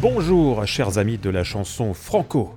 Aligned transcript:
Bonjour, 0.00 0.66
chers 0.66 0.96
amis 0.96 1.18
de 1.18 1.28
la 1.28 1.44
chanson 1.44 1.92
franco, 1.92 2.54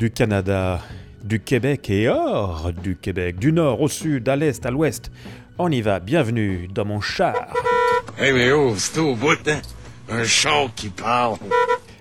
du 0.00 0.10
Canada, 0.10 0.80
du 1.22 1.38
Québec 1.38 1.88
et 1.88 2.08
hors 2.08 2.72
du 2.72 2.96
Québec, 2.96 3.38
du 3.38 3.52
nord 3.52 3.80
au 3.80 3.86
sud, 3.86 4.28
à 4.28 4.34
l'est, 4.34 4.66
à 4.66 4.72
l'ouest. 4.72 5.12
On 5.56 5.70
y 5.70 5.82
va, 5.82 6.00
bienvenue 6.00 6.66
dans 6.66 6.84
mon 6.84 7.00
char. 7.00 7.54
Eh 8.18 8.32
mais 8.32 8.50
oh, 8.50 8.74
c'est 8.76 8.98
au 8.98 9.14
bout, 9.14 9.38
hein? 9.46 9.60
Un 10.08 10.24
char 10.24 10.74
qui 10.74 10.88
parle. 10.88 11.36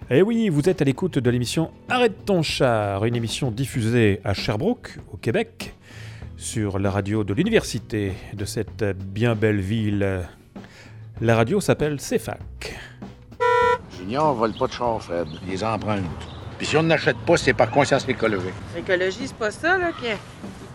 Eh 0.10 0.23
oui, 0.23 0.50
vous 0.50 0.68
êtes 0.68 0.82
à 0.82 0.86
l'écoute 0.86 1.20
de 1.20 1.30
l'émission 1.30 1.70
Arrête 1.88 2.26
ton 2.26 2.42
char, 2.42 3.06
une 3.06 3.16
émission 3.16 3.52
diffusée 3.52 4.21
à 4.24 4.34
Sherbrooke, 4.34 4.98
au 5.14 5.18
Québec, 5.18 5.76
sur 6.36 6.80
la 6.80 6.90
radio 6.90 7.24
de 7.24 7.36
l'université 7.36 8.14
de 8.34 8.46
cette 8.46 8.84
bien 8.84 9.36
belle 9.36 9.62
ville. 9.62 10.24
La 11.21 11.36
radio 11.36 11.62
s'appelle 11.62 12.00
CFAC. 14.10 14.16
Junior 14.16 14.34
vole 14.34 14.54
pas 14.54 14.68
de 14.68 14.72
char, 14.72 15.02
Fred. 15.02 15.27
Il 15.44 15.52
les 15.52 15.63
emprunte. 15.63 16.04
Puis 16.58 16.68
si 16.68 16.77
on 16.77 16.84
n'achète 16.84 17.18
pas, 17.18 17.38
c'est 17.38 17.54
par 17.54 17.70
conscience 17.70 18.08
écologique. 18.08 18.54
L'écologie, 18.76 19.27
c'est 19.27 19.35
pas 19.35 19.52
ça, 19.52 19.77
là, 19.77 19.91
qu'ils 19.98 20.18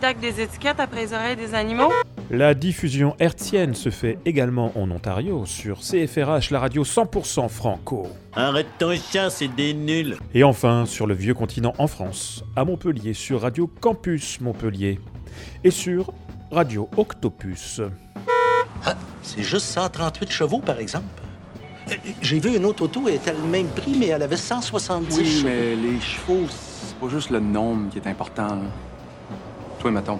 taquent 0.01 0.19
des 0.19 0.41
étiquettes 0.41 0.79
après 0.79 1.01
les 1.01 1.13
oreilles 1.13 1.35
des 1.35 1.53
animaux? 1.53 1.91
La 2.31 2.55
diffusion 2.55 3.15
hertzienne 3.19 3.75
se 3.75 3.89
fait 3.89 4.17
également 4.25 4.71
en 4.75 4.89
Ontario 4.89 5.45
sur 5.45 5.79
CFRH, 5.81 6.49
la 6.49 6.59
radio 6.59 6.83
100% 6.83 7.49
franco. 7.49 8.07
Arrête 8.33 8.65
ton 8.79 8.95
chat, 8.95 9.29
c'est 9.29 9.47
des 9.47 9.75
nuls. 9.75 10.17
Et 10.33 10.43
enfin, 10.43 10.87
sur 10.87 11.05
le 11.05 11.13
vieux 11.13 11.35
continent 11.35 11.73
en 11.77 11.85
France, 11.85 12.43
à 12.55 12.65
Montpellier, 12.65 13.13
sur 13.13 13.41
Radio 13.41 13.67
Campus 13.67 14.41
Montpellier. 14.41 14.99
Et 15.63 15.69
sur 15.69 16.11
Radio 16.51 16.89
Octopus. 16.97 17.81
Ah, 18.83 18.95
c'est 19.21 19.43
juste 19.43 19.67
138 19.67 20.31
chevaux, 20.31 20.59
par 20.59 20.79
exemple. 20.79 21.24
Euh, 21.89 21.93
J'ai 22.21 22.39
vu 22.39 22.55
une 22.55 22.65
autre 22.65 22.83
auto, 22.83 23.03
elle 23.07 23.15
était 23.15 23.33
le 23.33 23.39
même 23.47 23.67
prix, 23.67 23.95
mais 23.97 24.07
elle 24.07 24.21
avait 24.23 24.37
170 24.37 25.17
Oui, 25.17 25.25
chevaux. 25.25 25.47
mais 25.47 25.75
les 25.75 25.99
chevaux, 25.99 26.45
c'est 26.49 26.95
pas 26.97 27.09
juste 27.09 27.29
le 27.29 27.39
nombre 27.39 27.89
qui 27.91 27.99
est 27.99 28.07
important. 28.07 28.47
là. 28.47 28.61
Toi, 29.79 29.91
mettons, 29.91 30.19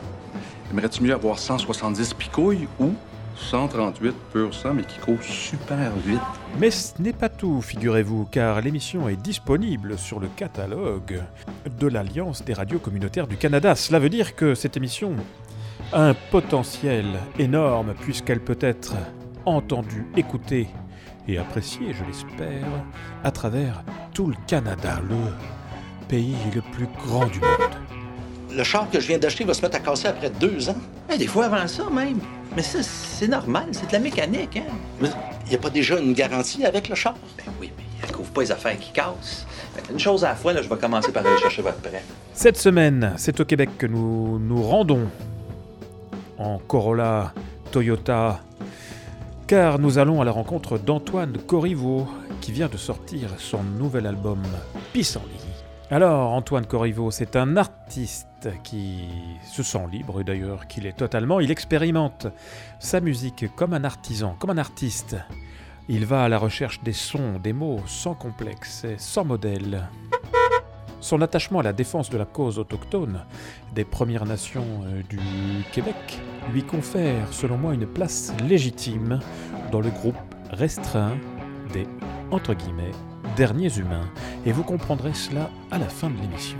aimerais-tu 0.71 1.01
mieux 1.03 1.13
avoir 1.13 1.39
170 1.39 2.13
picouilles 2.13 2.67
ou 2.79 2.91
138 3.35 4.15
pur 4.31 4.53
sang, 4.53 4.73
mais 4.75 4.83
qui 4.83 4.97
courent 4.99 5.21
super 5.23 5.91
vite? 6.05 6.19
Mais 6.59 6.71
ce 6.71 6.93
n'est 7.01 7.11
pas 7.13 7.29
tout, 7.29 7.61
figurez-vous, 7.61 8.27
car 8.31 8.61
l'émission 8.61 9.09
est 9.09 9.15
disponible 9.21 9.97
sur 9.97 10.19
le 10.19 10.27
catalogue 10.27 11.21
de 11.79 11.87
l'Alliance 11.87 12.45
des 12.45 12.53
radios 12.53 12.79
communautaires 12.79 13.27
du 13.27 13.35
Canada. 13.37 13.75
Cela 13.75 13.99
veut 13.99 14.09
dire 14.09 14.35
que 14.35 14.55
cette 14.55 14.77
émission 14.77 15.13
a 15.91 16.09
un 16.09 16.13
potentiel 16.31 17.05
énorme 17.39 17.93
puisqu'elle 17.99 18.39
peut 18.39 18.57
être 18.61 18.93
entendue, 19.45 20.05
écoutée 20.15 20.67
et 21.27 21.37
appréciée, 21.37 21.93
je 21.93 22.03
l'espère, 22.05 22.67
à 23.23 23.31
travers 23.31 23.83
tout 24.13 24.27
le 24.27 24.35
Canada, 24.47 24.99
le 25.09 25.15
pays 26.07 26.35
le 26.53 26.61
plus 26.61 26.87
grand 27.05 27.25
du 27.27 27.39
monde. 27.39 27.75
Le 28.55 28.63
char 28.63 28.89
que 28.89 28.99
je 28.99 29.07
viens 29.07 29.17
d'acheter 29.17 29.43
va 29.43 29.53
se 29.53 29.61
mettre 29.61 29.75
à 29.77 29.79
casser 29.79 30.07
après 30.07 30.29
deux 30.29 30.69
ans. 30.69 30.77
Des 31.17 31.27
fois 31.27 31.45
avant 31.45 31.67
ça 31.67 31.89
même. 31.89 32.19
Mais 32.55 32.61
ça, 32.61 32.81
c'est 32.81 33.27
normal, 33.27 33.65
c'est 33.71 33.87
de 33.87 33.93
la 33.93 33.99
mécanique, 33.99 34.55
hein? 34.57 34.73
Mais 35.01 35.09
Il 35.45 35.49
n'y 35.49 35.55
a 35.55 35.59
pas 35.59 35.69
déjà 35.69 35.99
une 35.99 36.13
garantie 36.13 36.63
avec 36.65 36.87
le 36.87 36.95
char? 36.95 37.15
Ben 37.37 37.51
oui, 37.59 37.71
mais 37.77 37.83
elle 38.03 38.11
couvre 38.11 38.29
pas 38.31 38.41
les 38.41 38.51
affaires 38.51 38.79
qui 38.79 38.91
cassent. 38.91 39.45
Fait 39.75 39.91
Une 39.91 39.99
chose 39.99 40.23
à 40.23 40.29
la 40.29 40.35
fois, 40.35 40.53
là, 40.53 40.61
je 40.61 40.69
vais 40.69 40.77
commencer 40.77 41.11
par 41.11 41.25
aller 41.25 41.37
chercher 41.39 41.61
votre 41.61 41.79
prêt. 41.79 42.03
Cette 42.33 42.57
semaine, 42.57 43.13
c'est 43.17 43.39
au 43.39 43.45
Québec 43.45 43.71
que 43.77 43.87
nous 43.87 44.39
nous 44.39 44.61
rendons 44.63 45.09
en 46.37 46.59
Corolla 46.59 47.33
Toyota, 47.71 48.39
car 49.47 49.77
nous 49.79 49.99
allons 49.99 50.21
à 50.21 50.25
la 50.25 50.31
rencontre 50.31 50.77
d'Antoine 50.77 51.37
Corriveau, 51.37 52.07
qui 52.41 52.51
vient 52.51 52.67
de 52.67 52.77
sortir 52.77 53.29
son 53.37 53.63
nouvel 53.63 54.07
album 54.07 54.41
Pissenlit. 54.91 55.29
Alors, 55.91 56.31
Antoine 56.31 56.65
Corriveau, 56.65 57.11
c'est 57.11 57.35
un 57.35 57.55
artiste 57.57 58.49
qui 58.63 59.07
se 59.45 59.61
sent 59.61 59.85
libre, 59.91 60.23
d'ailleurs 60.23 60.67
qu'il 60.67 60.87
est 60.87 60.97
totalement. 60.97 61.39
Il 61.39 61.51
expérimente 61.51 62.27
sa 62.79 63.01
musique 63.01 63.45
comme 63.55 63.73
un 63.73 63.83
artisan, 63.83 64.35
comme 64.39 64.49
un 64.49 64.57
artiste. 64.57 65.15
Il 65.87 66.07
va 66.07 66.23
à 66.23 66.29
la 66.29 66.39
recherche 66.39 66.81
des 66.81 66.93
sons, 66.93 67.39
des 67.41 67.53
mots, 67.53 67.81
sans 67.85 68.15
complexe 68.15 68.83
et 68.83 68.95
sans 68.97 69.25
modèle. 69.25 69.87
Son 71.05 71.21
attachement 71.21 71.59
à 71.59 71.61
la 71.61 71.71
défense 71.71 72.09
de 72.09 72.17
la 72.17 72.25
cause 72.25 72.57
autochtone 72.57 73.25
des 73.75 73.85
Premières 73.85 74.25
Nations 74.25 74.65
euh, 74.87 75.03
du 75.07 75.19
Québec 75.71 76.19
lui 76.51 76.63
confère, 76.63 77.31
selon 77.31 77.57
moi, 77.57 77.75
une 77.75 77.85
place 77.85 78.33
légitime 78.49 79.19
dans 79.71 79.81
le 79.81 79.91
groupe 79.91 80.15
restreint 80.49 81.15
des, 81.71 81.85
entre 82.31 82.55
derniers 83.37 83.77
humains. 83.77 84.09
Et 84.47 84.51
vous 84.51 84.63
comprendrez 84.63 85.13
cela 85.13 85.51
à 85.69 85.77
la 85.77 85.87
fin 85.87 86.09
de 86.09 86.19
l'émission. 86.19 86.57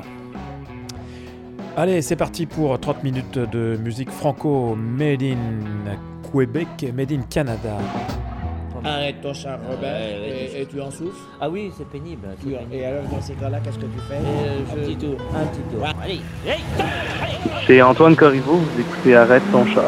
Allez, 1.76 2.04
c'est 2.04 2.16
parti 2.16 2.46
pour 2.46 2.80
30 2.80 3.04
minutes 3.04 3.40
de 3.40 3.80
musique 3.82 4.12
franco 4.12 4.76
made 4.76 5.24
in 5.24 5.98
Québec, 6.32 6.94
made 6.94 7.12
in 7.12 7.24
Canada. 7.32 7.80
Arrête 8.86 9.22
ton 9.22 9.34
char, 9.34 9.58
Robert, 9.70 9.92
Ouais, 9.94 10.50
et, 10.56 10.62
et 10.62 10.66
tu 10.68 10.80
en 10.80 10.92
souffles. 10.92 11.18
Ah 11.42 11.50
oui, 11.50 11.72
c'est 11.78 11.88
pénible. 11.90 12.28
et 12.72 12.86
alors, 12.86 13.04
dans 13.12 13.22
ces 13.22 13.34
cas-là, 13.34 13.60
qu'est-ce 13.64 13.78
que 13.80 13.86
tu 13.86 14.00
fais 14.08 14.16
Euh, 14.16 14.60
Un 14.72 14.76
je- 14.76 14.82
petit 14.86 14.96
tour. 14.98 15.18
Un 15.36 15.46
petit 15.48 15.62
tour. 15.76 15.88
Allez, 16.04 16.20
hey, 16.46 16.60
C'est 17.68 17.82
Antoine 17.82 18.16
Corriveau, 18.16 18.58
vous 18.58 18.80
écoutez 18.82 19.16
Arrête 19.16 19.44
ton 19.52 19.66
char. 19.66 19.84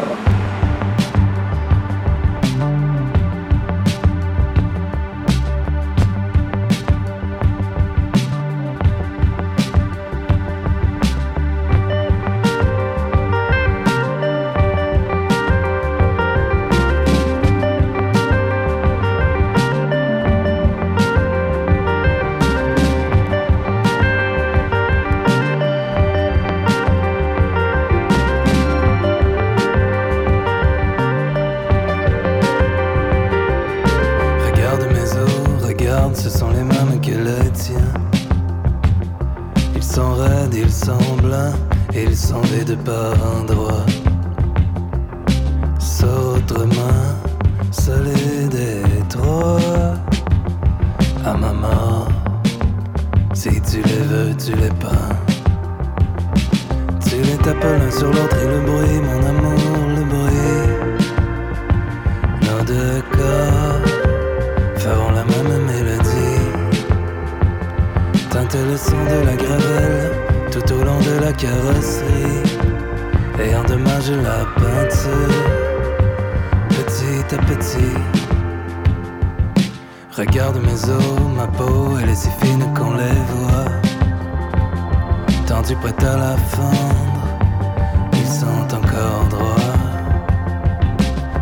De 69.09 69.25
la 69.25 69.35
gravelle 69.35 70.11
tout 70.51 70.73
au 70.73 70.83
long 70.83 70.99
de 70.99 71.23
la 71.23 71.31
carrosserie 71.31 72.43
et 73.43 73.55
endommager 73.55 74.15
la 74.15 74.45
peinture 74.55 75.67
petit 76.69 77.35
à 77.35 77.37
petit. 77.37 77.95
Regarde 80.11 80.57
mes 80.63 80.89
os, 80.89 81.19
ma 81.35 81.47
peau, 81.47 81.97
elle 82.01 82.09
est 82.09 82.15
si 82.15 82.29
fine 82.41 82.65
qu'on 82.73 82.93
les 82.93 83.21
voit. 83.31 83.71
Tendus 85.45 85.75
prêts 85.75 86.05
à 86.05 86.17
la 86.17 86.37
fendre, 86.37 87.27
ils 88.13 88.27
sont 88.27 88.75
encore 88.75 89.27
droits. 89.29 89.73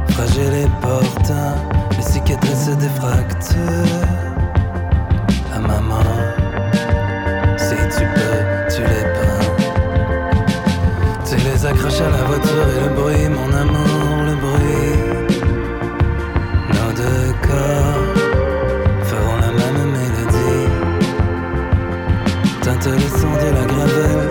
Fragiles 0.09 0.65
et 0.65 0.69
portants, 0.81 1.55
les 1.95 2.03
cicatrices 2.03 2.77
des 2.77 2.89
fractures. 2.89 4.24
À 11.87 12.09
la 12.09 12.23
voiture 12.23 12.67
et 12.75 12.79
le 12.83 12.89
bruit, 12.95 13.29
mon 13.29 13.53
amour, 13.55 14.23
le 14.25 14.35
bruit. 14.35 14.95
Nos 16.73 16.91
deux 16.93 17.31
corps 17.47 18.03
feront 19.03 19.37
la 19.39 19.51
même 19.51 19.91
mélodie. 19.93 20.67
Teinte 22.63 22.87
le 22.87 23.07
son 23.19 23.33
de 23.33 23.49
la 23.53 23.65
gravelle 23.65 24.25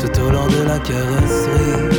tout 0.00 0.14
au 0.22 0.30
long 0.30 0.46
de 0.46 0.62
la 0.66 0.78
carrosserie 0.78 1.93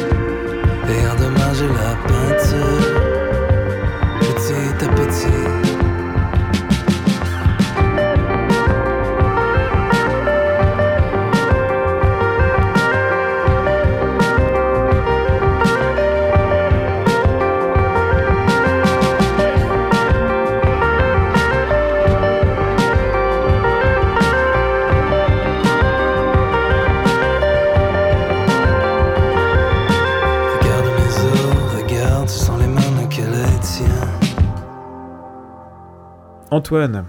Antoine, 36.66 37.06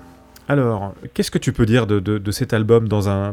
alors, 0.51 0.93
qu'est-ce 1.15 1.31
que 1.31 1.39
tu 1.39 1.55
peux 1.55 1.65
dire 1.65 1.87
de, 1.87 1.99
de, 1.99 2.31
cet 2.31 2.53
album 2.53 2.89
dans 2.89 3.09
un, 3.09 3.33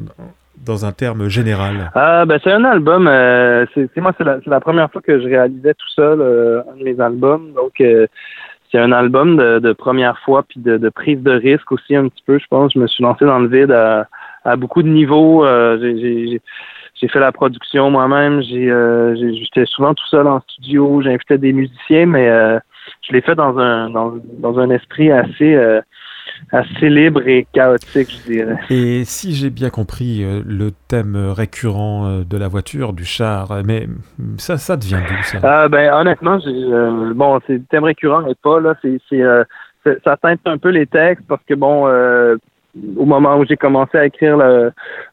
dans 0.66 0.86
un 0.86 0.94
terme 0.94 1.28
général? 1.28 1.92
Ah, 1.96 2.24
ben, 2.26 2.40
c'est 2.42 2.54
un 2.54 2.64
album. 2.64 3.10
Euh, 3.10 3.66
c'est 3.76 3.98
moi, 3.98 4.14
c'est 4.18 4.24
la, 4.24 4.38
la 4.46 4.62
première 4.62 4.90
fois 4.90 5.02
que 5.02 5.20
je 5.20 5.28
réalisais 5.28 5.74
tout 5.74 5.90
seul 5.90 6.22
euh, 6.22 6.62
un 6.72 6.78
de 6.78 6.84
mes 6.86 6.98
albums. 7.02 7.52
Donc, 7.54 7.74
euh, 7.82 8.08
c'est 8.72 8.80
un 8.80 8.94
album 8.94 9.36
de, 9.36 9.60
de 9.60 9.74
première 9.74 10.18
fois, 10.20 10.44
puis 10.44 10.62
de, 10.62 10.78
de 10.78 10.88
prise 10.88 11.22
de 11.22 11.32
risque 11.32 11.74
aussi 11.74 11.94
un 11.94 12.08
petit 12.08 12.24
peu. 12.26 12.40
Je 12.40 12.48
pense, 12.50 12.72
je 12.74 12.80
me 12.80 12.88
suis 12.88 13.04
lancé 13.04 13.26
dans 13.26 13.40
le 13.40 13.50
vide 13.50 13.72
à, 13.72 14.08
à 14.46 14.56
beaucoup 14.56 14.82
de 14.82 14.88
niveaux. 14.88 15.46
Euh, 15.46 15.78
j'ai- 15.82 16.42
fait 17.10 17.20
la 17.20 17.34
production 17.34 17.92
moi-même. 17.92 18.42
J'ai, 18.44 18.72
euh, 18.72 19.14
j'étais 19.18 19.66
souvent 19.66 19.94
tout 19.94 20.08
seul 20.08 20.26
en 20.26 20.40
studio. 20.40 21.02
J'invitais 21.02 21.38
des 21.38 21.52
musiciens, 21.52 22.06
mais 22.06 22.30
euh, 22.30 22.58
je 23.02 23.12
l'ai 23.12 23.20
fait 23.20 23.36
dans 23.36 23.58
un 23.60 23.90
dans, 23.90 24.58
un 24.58 24.70
esprit 24.70 25.12
assez 25.12 25.54
euh, 25.54 25.82
assez 26.52 26.90
libre 26.90 27.28
et 27.28 27.48
chaotique, 27.54 28.10
je 28.12 28.32
dirais. 28.32 28.58
Et 28.70 29.04
si 29.06 29.34
j'ai 29.34 29.50
bien 29.50 29.70
compris 29.70 30.24
euh, 30.24 30.42
le 30.46 30.72
thème 30.88 31.16
récurrent 31.36 32.06
euh, 32.06 32.24
de 32.24 32.38
la 32.38 32.48
voiture, 32.48 32.94
du 32.94 33.06
char, 33.06 33.52
euh, 33.52 33.62
mais 33.66 33.88
ça, 34.38 34.58
ça 34.58 34.78
devient 34.78 35.00
d'où 35.08 35.24
ça? 35.24 35.64
Euh, 35.64 35.68
ben 35.68 35.92
honnêtement, 35.94 36.40
euh, 36.46 37.14
bon, 37.14 37.40
c'est 37.48 37.54
le 37.54 37.64
thème 37.70 37.84
récurrent 37.86 38.28
et 38.28 38.36
pas 38.36 38.60
là, 38.60 38.76
c'est, 38.82 39.00
euh, 39.14 39.44
ça 40.04 40.18
teinte 40.18 40.42
un 40.46 40.58
peu 40.58 40.70
les 40.70 40.86
textes 40.86 41.26
parce 41.28 41.42
que 41.48 41.56
bon, 41.56 41.88
au 42.98 43.06
moment 43.06 43.38
où 43.38 43.46
j'ai 43.46 43.58
commencé 43.58 43.98
à 43.98 44.06
écrire 44.06 44.38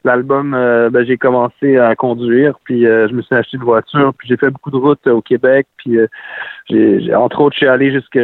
l'album, 0.03 0.51
ben, 0.51 1.05
j'ai 1.05 1.17
commencé 1.17 1.77
à 1.77 1.95
conduire, 1.95 2.55
puis 2.63 2.83
je 2.83 3.13
me 3.13 3.21
suis 3.21 3.35
acheté 3.35 3.57
une 3.57 3.63
voiture, 3.63 4.13
puis 4.17 4.27
j'ai 4.27 4.37
fait 4.37 4.49
beaucoup 4.49 4.71
de 4.71 4.77
routes 4.77 5.05
au 5.07 5.21
Québec, 5.21 5.67
puis 5.77 5.97
j'ai, 6.69 7.01
j'ai- 7.01 7.13
entre 7.15 7.41
autres, 7.41 7.53
je 7.55 7.59
suis 7.59 7.67
allé 7.67 7.91
jusque 7.91 8.17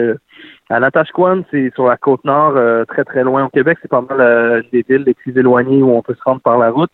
à 0.69 0.79
Natashquan, 0.79 1.43
c'est 1.51 1.71
sur 1.75 1.87
la 1.87 1.97
côte 1.97 2.23
nord, 2.25 2.53
euh, 2.57 2.83
très 2.85 3.03
très 3.03 3.23
loin 3.23 3.45
au 3.45 3.49
Québec, 3.49 3.77
c'est 3.81 3.87
pas 3.89 4.01
mal 4.01 4.19
euh, 4.19 4.61
des 4.71 4.83
villes 4.87 5.03
les 5.05 5.13
plus 5.13 5.37
éloignées 5.37 5.81
où 5.81 5.95
on 5.95 6.01
peut 6.01 6.15
se 6.15 6.23
rendre 6.23 6.41
par 6.41 6.57
la 6.57 6.69
route. 6.71 6.91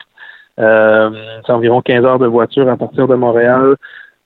Euh, 0.59 1.09
c'est 1.45 1.51
environ 1.51 1.81
15 1.81 2.05
heures 2.05 2.19
de 2.19 2.27
voiture 2.27 2.69
à 2.69 2.77
partir 2.77 3.07
de 3.07 3.15
Montréal. 3.15 3.75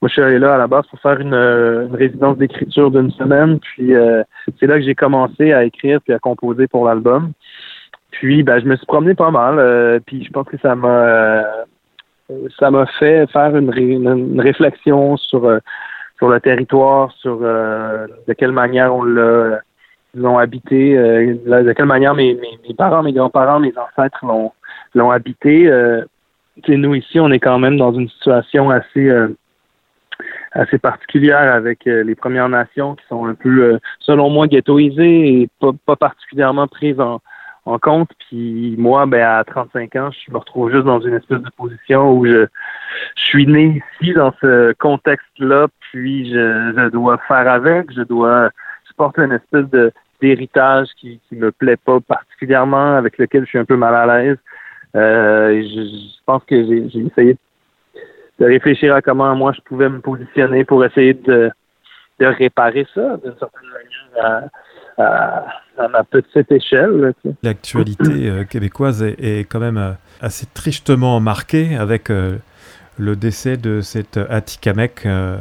Moi, 0.02 0.10
je 0.10 0.14
suis 0.14 0.22
allé 0.22 0.38
là 0.38 0.56
à 0.56 0.58
la 0.58 0.68
base 0.68 0.86
pour 0.88 1.00
faire 1.00 1.20
une, 1.20 1.34
euh, 1.34 1.88
une 1.88 1.96
résidence 1.96 2.38
d'écriture 2.38 2.92
d'une 2.92 3.10
semaine. 3.12 3.60
Puis 3.60 3.96
euh, 3.96 4.24
c'est 4.60 4.68
là 4.68 4.76
que 4.76 4.84
j'ai 4.84 4.94
commencé 4.96 5.54
à 5.54 5.64
écrire 5.64 6.02
puis 6.02 6.14
à 6.14 6.20
composer 6.20 6.68
pour 6.68 6.86
l'album. 6.86 7.32
Puis 8.12 8.44
ben, 8.44 8.60
je 8.60 8.66
me 8.66 8.76
suis 8.76 8.86
promené 8.86 9.16
pas 9.16 9.32
mal. 9.32 9.58
euh, 9.58 10.00
puis 10.06 10.24
je 10.24 10.32
pense 10.32 10.48
que 10.48 10.58
ça 10.60 10.76
m'a 10.76 11.44
ça 12.60 12.70
m'a 12.72 12.86
fait 13.00 13.26
faire 13.32 13.56
une, 13.56 13.70
ré- 13.70 13.94
une- 13.94 14.42
réflexion 14.42 15.16
sur 15.16 15.46
sur 16.18 16.30
le 16.30 16.40
territoire, 16.40 17.12
sur 17.14 17.40
euh, 17.42 18.08
de 18.28 18.34
quelle 18.34 18.52
manière 18.52 18.94
on 18.96 19.04
l'a 19.04 19.62
l'ont 20.16 20.38
habité, 20.40 20.98
euh, 20.98 21.36
de 21.46 21.74
quelle 21.74 21.86
manière 21.86 22.16
mes, 22.16 22.34
mes, 22.34 22.60
mes 22.68 22.74
parents, 22.74 23.04
mes 23.04 23.14
grands-parents, 23.14 23.60
mes 23.60 23.74
ancêtres 23.78 24.26
l'ont 24.26 24.52
l'ont 24.96 25.12
habité. 25.12 25.70
Euh, 25.70 26.04
nous 26.68 26.96
ici, 26.96 27.20
on 27.20 27.30
est 27.30 27.40
quand 27.40 27.60
même 27.60 27.78
dans 27.78 27.94
une 27.94 28.10
situation 28.10 28.72
assez 28.72 29.10
euh, 29.10 29.28
assez 30.54 30.80
particulière 30.80 31.54
avec 31.54 31.86
euh, 31.86 32.04
les 32.04 32.16
Premières 32.16 32.50
Nations 32.50 32.96
qui 32.96 33.06
sont 33.08 33.26
un 33.26 33.36
peu, 33.36 33.64
euh, 33.64 33.80
selon 34.00 34.30
moi, 34.30 34.48
ghettoisées 34.48 35.42
et 35.42 35.50
pas, 35.60 35.72
pas 35.86 35.96
particulièrement 35.96 36.68
prises 36.68 37.00
en, 37.00 37.22
en 37.68 37.80
compte. 37.80 38.10
Puis 38.28 38.76
moi, 38.78 39.06
ben 39.06 39.22
à 39.22 39.44
35 39.44 39.96
ans, 39.96 40.10
je 40.12 40.32
me 40.32 40.38
retrouve 40.38 40.72
juste 40.72 40.86
dans 40.86 41.00
une 41.00 41.14
espèce 41.14 41.42
de 41.42 41.50
position 41.56 42.12
où 42.12 42.26
je, 42.26 42.48
suis 43.16 43.46
né 43.46 43.84
ici 44.02 44.14
dans 44.14 44.34
ce 44.42 44.74
contexte-là, 44.74 45.68
puis 45.80 46.32
je, 46.32 46.74
je 46.76 46.90
dois 46.90 47.18
faire 47.28 47.50
avec, 47.50 47.92
je 47.92 48.02
dois, 48.02 48.50
je 48.88 48.94
porte 48.96 49.18
une 49.18 49.34
espèce 49.34 49.70
de 49.70 49.92
d'héritage 50.20 50.88
qui, 51.00 51.20
qui 51.30 51.36
me 51.36 51.52
plaît 51.52 51.78
pas 51.78 52.00
particulièrement, 52.00 52.96
avec 52.96 53.20
lequel 53.20 53.44
je 53.44 53.50
suis 53.50 53.60
un 53.60 53.66
peu 53.66 53.78
mal 53.78 53.94
à 53.94 54.08
l'aise. 54.08 54.38
Euh, 54.96 55.62
je, 55.62 55.82
je 55.84 56.24
pense 56.26 56.44
que 56.46 56.56
j'ai 56.66 57.00
essayé 57.00 57.38
de 58.40 58.46
réfléchir 58.46 58.96
à 58.96 59.02
comment 59.02 59.36
moi 59.36 59.52
je 59.52 59.62
pouvais 59.62 59.90
me 59.90 60.00
positionner 60.00 60.64
pour 60.64 60.84
essayer 60.84 61.14
de, 61.14 61.52
de 62.20 62.26
réparer 62.26 62.88
ça 62.96 63.18
d'une 63.18 63.38
certaine 63.38 63.70
manière 63.70 64.50
à, 64.98 65.46
à 65.78 65.88
ma 65.88 66.04
petite 66.04 66.52
échelle. 66.52 67.14
L'actualité 67.44 68.30
euh, 68.30 68.44
québécoise 68.44 69.04
est, 69.04 69.16
est 69.20 69.44
quand 69.46 69.60
même 69.60 69.78
euh, 69.78 69.92
assez 70.22 70.46
tristement 70.54 71.20
marquée 71.20 71.76
avec 71.76 72.10
euh, 72.10 72.38
le 72.98 73.16
décès 73.16 73.58
de 73.58 73.82
cette 73.82 74.18
Atikamek, 74.18 75.06
euh, 75.06 75.38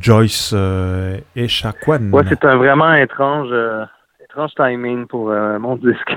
Joyce 0.00 0.54
Echaquan. 1.36 2.10
Ouais, 2.12 2.22
c'est 2.28 2.44
un 2.44 2.56
vraiment 2.56 2.94
étrange, 2.94 3.54
étrange 4.22 4.50
timing 4.54 5.06
pour 5.06 5.30
mon 5.30 5.76
disque. 5.76 6.16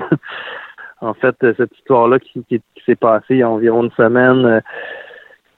en 1.02 1.14
fait, 1.14 1.36
cette 1.40 1.78
histoire-là 1.78 2.20
qui, 2.20 2.44
qui, 2.50 2.60
qui 2.60 2.84
s'est 2.86 2.96
passée 2.96 3.26
il 3.32 3.38
y 3.38 3.44
a 3.44 3.50
environ 3.50 3.84
une 3.84 3.92
semaine, 3.92 4.62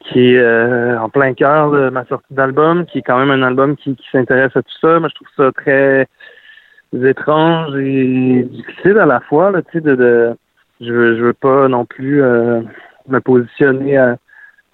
qui 0.03 0.33
est 0.33 0.39
euh, 0.39 0.99
en 0.99 1.09
plein 1.09 1.33
cœur 1.33 1.71
de 1.71 1.89
ma 1.89 2.05
sortie 2.05 2.33
d'album, 2.33 2.85
qui 2.85 2.99
est 2.99 3.01
quand 3.01 3.17
même 3.17 3.31
un 3.31 3.45
album 3.45 3.75
qui, 3.75 3.95
qui 3.95 4.05
s'intéresse 4.11 4.55
à 4.55 4.61
tout 4.61 4.77
ça. 4.81 4.99
Moi, 4.99 5.09
je 5.09 5.15
trouve 5.15 5.27
ça 5.37 5.51
très 5.51 6.07
étrange 6.93 7.75
et 7.77 8.43
difficile 8.43 8.97
à 8.99 9.05
la 9.05 9.19
fois. 9.21 9.51
Là, 9.51 9.61
de, 9.73 9.95
de, 9.95 10.33
je, 10.81 10.91
veux, 10.91 11.17
je 11.17 11.23
veux 11.23 11.33
pas 11.33 11.67
non 11.67 11.85
plus 11.85 12.21
euh, 12.21 12.61
me 13.07 13.19
positionner 13.19 13.97
à- 13.97 14.17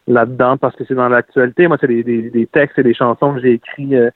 là-dedans 0.07 0.57
parce 0.57 0.75
que 0.75 0.83
c'est 0.85 0.95
dans 0.95 1.09
l'actualité. 1.09 1.67
Moi, 1.67 1.77
c'est 1.79 1.87
des, 1.87 2.03
des, 2.03 2.29
des 2.29 2.47
textes 2.47 2.79
et 2.79 2.83
des 2.83 2.93
chansons 2.93 3.33
que 3.35 3.41
j'ai 3.41 3.53
écrits 3.53 3.95
euh, 3.95 4.09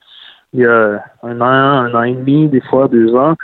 il 0.54 0.62
y 0.62 0.66
a 0.66 1.04
un 1.24 1.42
an, 1.42 1.46
un 1.46 1.96
an 1.96 2.04
et 2.04 2.14
demi, 2.14 2.48
des 2.48 2.62
fois 2.62 2.88
deux 2.88 3.16
ans. 3.16 3.36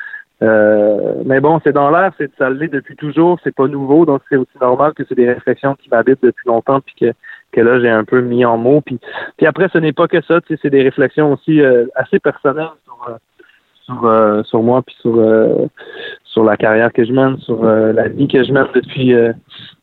Euh, 0.41 1.15
mais 1.25 1.41
bon, 1.41 1.59
c'est 1.63 1.73
dans 1.73 1.89
l'air, 1.91 2.11
c'est 2.17 2.31
ça 2.37 2.49
l'est 2.49 2.69
depuis 2.69 2.95
toujours, 2.95 3.39
c'est 3.43 3.53
pas 3.53 3.67
nouveau, 3.67 4.05
donc 4.05 4.21
c'est 4.29 4.37
aussi 4.37 4.57
normal 4.61 4.93
que 4.93 5.03
c'est 5.07 5.15
des 5.15 5.29
réflexions 5.29 5.75
qui 5.75 5.89
m'habitent 5.89 6.23
depuis 6.23 6.47
longtemps, 6.47 6.79
puis 6.79 6.95
que, 6.97 7.13
que 7.51 7.59
là 7.59 7.79
j'ai 7.81 7.89
un 7.89 8.05
peu 8.05 8.21
mis 8.21 8.45
en 8.45 8.57
mots. 8.57 8.79
Puis, 8.79 8.99
puis 9.35 9.47
après, 9.47 9.67
ce 9.73 9.79
n'est 9.79 9.91
pas 9.91 10.07
que 10.07 10.21
ça, 10.21 10.39
tu 10.39 10.53
sais, 10.53 10.59
c'est 10.61 10.69
des 10.69 10.83
réflexions 10.83 11.33
aussi 11.33 11.61
euh, 11.61 11.87
assez 11.93 12.19
personnelles 12.19 12.69
sur, 12.85 13.09
euh, 13.09 13.17
sur, 13.89 14.05
euh, 14.05 14.43
sur 14.43 14.61
moi, 14.61 14.81
puis 14.81 14.95
sur 15.01 15.15
euh, 15.17 15.67
sur 16.23 16.43
la 16.43 16.57
carrière 16.57 16.93
que 16.93 17.03
je 17.03 17.11
mène, 17.11 17.37
sur 17.39 17.63
euh, 17.63 17.91
la 17.91 18.07
vie 18.07 18.27
que 18.27 18.43
je 18.43 18.51
mène 18.51 18.67
depuis 18.73 19.13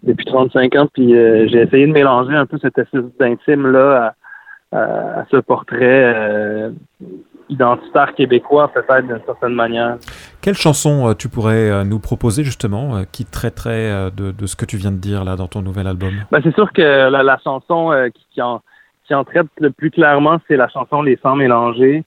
depuis 0.02 0.24
35 0.24 0.76
ans. 0.76 0.88
Puis 0.92 1.12
j'ai 1.12 1.62
essayé 1.62 1.86
de 1.86 1.92
mélanger 1.92 2.34
un 2.34 2.46
peu 2.46 2.58
cette 2.60 2.78
espèce 2.78 3.04
d'intime 3.18 3.66
là 3.70 4.14
à, 4.72 5.24
ce 5.30 5.36
portrait 5.38 6.70
identitaire 7.48 8.14
québécois, 8.14 8.68
peut-être 8.74 9.06
d'une 9.06 9.20
certaine 9.24 9.54
manière. 9.54 9.96
Quelle 10.42 10.56
chanson 10.56 11.14
tu 11.14 11.28
pourrais 11.28 11.84
nous 11.84 11.98
proposer 11.98 12.44
justement 12.44 13.02
qui 13.10 13.24
traiterait 13.24 14.10
de, 14.10 14.32
de 14.32 14.46
ce 14.46 14.56
que 14.56 14.66
tu 14.66 14.76
viens 14.76 14.92
de 14.92 14.98
dire 14.98 15.24
là 15.24 15.36
dans 15.36 15.46
ton 15.46 15.62
nouvel 15.62 15.86
album? 15.86 16.10
Ben, 16.30 16.40
c'est 16.42 16.54
sûr 16.54 16.72
que 16.72 16.82
la, 16.82 17.22
la 17.22 17.38
chanson 17.42 18.10
qui, 18.14 18.26
qui, 18.34 18.42
en, 18.42 18.60
qui 19.06 19.14
en 19.14 19.24
traite 19.24 19.46
le 19.60 19.70
plus 19.70 19.90
clairement, 19.90 20.38
c'est 20.48 20.56
la 20.56 20.68
chanson 20.68 21.00
Les 21.02 21.18
Sangs 21.22 21.36
mélangés. 21.36 22.04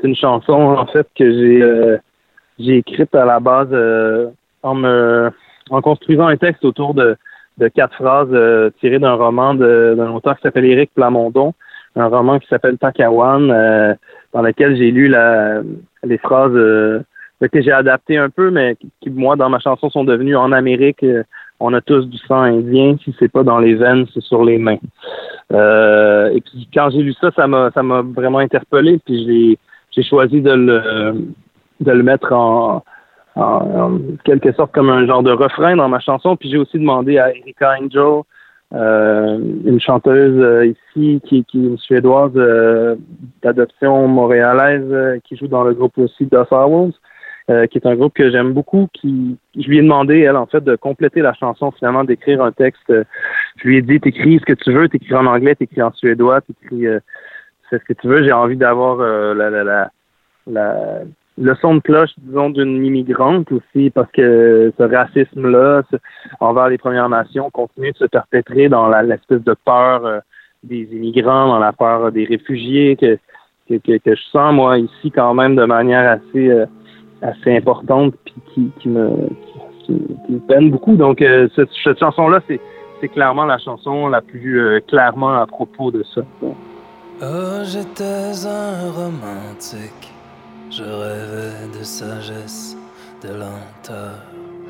C'est 0.00 0.08
une 0.08 0.16
chanson, 0.16 0.52
en 0.52 0.86
fait, 0.86 1.06
que 1.16 1.30
j'ai 1.30 1.62
euh, 1.62 1.98
j'ai 2.58 2.78
écrite 2.78 3.14
à 3.14 3.24
la 3.24 3.38
base 3.38 3.68
euh, 3.72 4.28
en 4.62 4.74
me 4.74 5.30
en 5.70 5.80
construisant 5.80 6.26
un 6.26 6.36
texte 6.36 6.64
autour 6.64 6.94
de, 6.94 7.16
quatre 7.74 7.94
phrases 7.94 8.28
euh, 8.32 8.70
tirées 8.80 8.98
d'un 8.98 9.14
roman 9.14 9.54
d'un 9.54 10.10
auteur 10.10 10.36
qui 10.36 10.42
s'appelle 10.42 10.64
Éric 10.64 10.92
Plamondon, 10.94 11.54
un 11.96 12.08
roman 12.08 12.38
qui 12.38 12.48
s'appelle 12.48 12.76
Takawan, 12.76 13.48
dans 14.32 14.42
lequel 14.42 14.76
j'ai 14.76 14.90
lu 14.90 15.06
la, 15.06 15.62
les 16.02 16.18
phrases 16.18 16.52
que 16.52 17.60
j'ai 17.62 17.72
adaptées 17.72 18.16
un 18.16 18.30
peu, 18.30 18.50
mais 18.50 18.76
qui, 19.00 19.10
moi, 19.10 19.36
dans 19.36 19.50
ma 19.50 19.58
chanson, 19.58 19.90
sont 19.90 20.04
devenues 20.04 20.36
en 20.36 20.50
Amérique. 20.50 21.04
on 21.60 21.72
a 21.72 21.80
tous 21.80 22.06
du 22.06 22.18
sang 22.18 22.42
indien. 22.42 22.96
Si 23.04 23.14
c'est 23.18 23.30
pas 23.30 23.42
dans 23.42 23.58
les 23.58 23.74
veines, 23.74 24.06
c'est 24.12 24.22
sur 24.22 24.44
les 24.44 24.58
mains. 24.58 24.78
Et 25.50 26.40
puis 26.40 26.68
quand 26.74 26.90
j'ai 26.90 27.02
lu 27.02 27.12
ça, 27.20 27.30
ça 27.36 27.46
m'a 27.46 27.70
ça 27.72 27.82
m'a 27.82 28.02
vraiment 28.02 28.38
interpellé. 28.38 28.98
Puis 29.04 29.24
j'ai 29.26 29.58
j'ai 29.94 30.02
choisi 30.02 30.40
de 30.40 30.52
le 30.52 31.14
de 31.80 31.90
le 31.90 32.02
mettre 32.02 32.32
en, 32.32 32.84
en, 33.36 33.42
en 33.42 33.98
quelque 34.24 34.52
sorte 34.52 34.72
comme 34.72 34.90
un 34.90 35.06
genre 35.06 35.22
de 35.22 35.32
refrain 35.32 35.76
dans 35.76 35.88
ma 35.88 36.00
chanson. 36.00 36.36
Puis 36.36 36.50
j'ai 36.50 36.58
aussi 36.58 36.78
demandé 36.78 37.18
à 37.18 37.30
Erika 37.30 37.74
Angel, 37.80 38.22
euh, 38.72 39.38
une 39.64 39.80
chanteuse 39.80 40.38
euh, 40.40 40.66
ici 40.66 41.20
qui, 41.26 41.44
qui 41.44 41.58
est 41.58 41.68
une 41.68 41.78
suédoise 41.78 42.32
euh, 42.36 42.96
d'adoption 43.42 44.08
montréalaise 44.08 44.86
euh, 44.90 45.18
qui 45.24 45.36
joue 45.36 45.48
dans 45.48 45.64
le 45.64 45.74
groupe 45.74 45.96
aussi 45.98 46.26
Dos 46.26 46.46
Owls, 46.50 46.92
euh, 47.50 47.66
qui 47.66 47.78
est 47.78 47.86
un 47.86 47.94
groupe 47.94 48.14
que 48.14 48.30
j'aime 48.30 48.52
beaucoup. 48.52 48.88
Qui, 48.92 49.36
je 49.56 49.68
lui 49.68 49.78
ai 49.78 49.82
demandé, 49.82 50.20
elle, 50.20 50.36
en 50.36 50.46
fait, 50.46 50.64
de 50.64 50.76
compléter 50.76 51.20
la 51.20 51.34
chanson, 51.34 51.70
finalement, 51.72 52.04
d'écrire 52.04 52.42
un 52.42 52.52
texte. 52.52 52.90
Je 52.90 53.68
lui 53.68 53.76
ai 53.76 53.82
dit, 53.82 54.00
t'écris 54.00 54.38
ce 54.38 54.44
que 54.44 54.54
tu 54.54 54.72
veux, 54.72 54.88
t'écris 54.88 55.14
en 55.14 55.26
anglais, 55.26 55.54
t'écris 55.54 55.82
en 55.82 55.92
suédois, 55.92 56.40
t'écris 56.40 56.86
ce 57.78 57.84
que 57.84 58.00
tu 58.00 58.08
veux. 58.08 58.24
J'ai 58.24 58.32
envie 58.32 58.56
d'avoir 58.56 59.00
euh, 59.00 59.34
la, 59.34 59.90
le 61.36 61.54
son 61.56 61.76
de 61.76 61.80
cloche, 61.80 62.10
disons, 62.18 62.50
d'une 62.50 62.84
immigrante 62.84 63.50
aussi, 63.50 63.90
parce 63.90 64.10
que 64.12 64.72
ce 64.78 64.82
racisme-là 64.82 65.82
envers 66.40 66.68
les 66.68 66.78
Premières 66.78 67.08
Nations 67.08 67.50
continue 67.50 67.92
de 67.92 67.96
se 67.96 68.04
perpétrer 68.04 68.68
dans 68.68 68.88
l'espèce 69.02 69.42
de 69.42 69.54
peur 69.64 70.06
euh, 70.06 70.20
des 70.62 70.88
immigrants, 70.92 71.48
dans 71.48 71.58
la 71.58 71.72
peur 71.72 72.12
des 72.12 72.24
réfugiés 72.24 72.96
que, 72.96 73.18
que, 73.68 73.98
que, 73.98 74.14
je 74.14 74.22
sens, 74.30 74.54
moi, 74.54 74.78
ici, 74.78 75.10
quand 75.10 75.34
même, 75.34 75.56
de 75.56 75.64
manière 75.64 76.08
assez, 76.08 76.50
euh, 76.50 76.66
assez 77.22 77.56
importante 77.56 78.14
puis 78.24 78.70
qui, 78.80 78.88
me 78.88 79.28
peine 80.48 80.70
beaucoup. 80.70 80.96
Donc 80.96 81.22
cette, 81.54 81.68
cette 81.82 81.98
chanson-là, 81.98 82.40
c'est 82.48 82.60
clairement 83.08 83.44
la 83.44 83.58
chanson 83.58 84.08
la 84.08 84.22
plus 84.22 84.80
clairement 84.88 85.34
à 85.34 85.46
propos 85.46 85.90
de 85.90 86.02
ça. 86.14 86.22
Oh, 87.26 87.64
j'étais 87.64 88.46
un 88.46 88.90
romantique. 88.90 90.12
Je 90.70 90.82
rêvais 90.82 91.78
de 91.78 91.82
sagesse, 91.82 92.76
de 93.22 93.28
lenteur. 93.28 94.18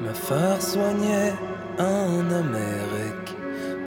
Me 0.01 0.13
faire 0.13 0.63
soigner 0.63 1.33
en 1.81 2.21
Amérique 2.31 3.35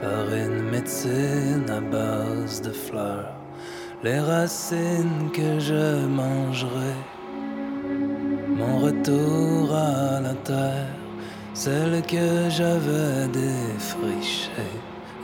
par 0.02 0.34
une 0.34 0.70
médecine 0.70 1.64
à 1.70 1.80
base 1.80 2.60
de 2.60 2.70
fleurs. 2.70 3.32
Les 4.02 4.20
racines 4.20 5.30
que 5.32 5.58
je 5.58 6.04
mangerai. 6.06 6.96
Mon 8.54 8.80
retour 8.80 9.74
à 9.74 10.20
la 10.20 10.34
terre, 10.44 10.92
celle 11.54 12.02
que 12.02 12.50
j'avais 12.50 13.28
défrichée 13.28 14.74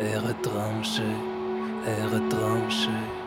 et 0.00 0.16
retranchée 0.16 1.18
et 1.86 2.02
retranchée. 2.14 3.24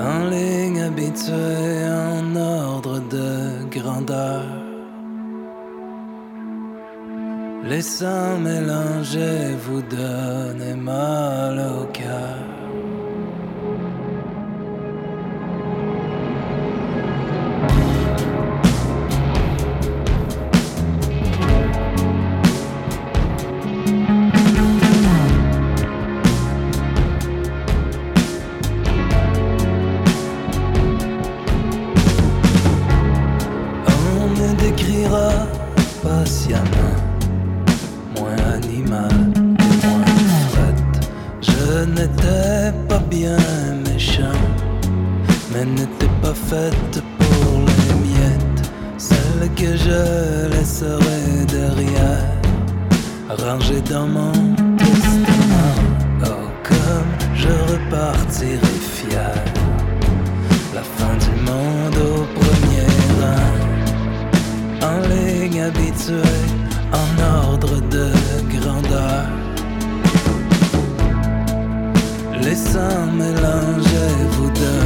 En 0.00 0.24
ligne 0.28 0.82
habituée 0.82 1.88
en 1.88 2.34
ordre 2.36 3.00
de 3.08 3.64
grandeur. 3.70 4.44
Laissant 7.62 8.38
mélanger 8.38 9.54
vous 9.64 9.82
donner 9.82 10.74
mal 10.74 11.58
au 11.58 11.86
cœur. 11.92 12.53
Patiemment, 36.04 36.98
moins 38.16 38.42
animal 38.58 39.14
moins 39.82 40.04
frette. 40.52 41.10
Je 41.40 41.84
n'étais 41.96 42.72
pas 42.88 43.02
bien 43.10 43.38
méchant, 43.88 44.40
mais 45.52 45.64
n'étais 45.64 46.12
pas 46.22 46.34
faite 46.34 47.02
pour 47.18 47.52
les 47.68 47.94
miettes. 48.06 48.62
Celle 48.98 49.48
que 49.56 49.76
je 49.76 50.00
laisserai 50.54 51.22
derrière, 51.58 52.26
rangée 53.44 53.82
dans 53.90 54.06
mon 54.06 54.32
testament. 54.76 55.80
Oh, 56.26 56.48
comme 56.68 57.12
je 57.34 57.52
repartirai 57.72 58.76
fier. 58.96 59.63
Ligne 65.64 65.76
habituée, 65.76 66.14
en 66.92 67.48
ordre 67.48 67.80
de 67.90 68.10
grandeur. 68.58 69.26
Laissant 72.42 73.06
mélanger, 73.12 74.10
vous 74.32 74.50
donner 74.50 74.83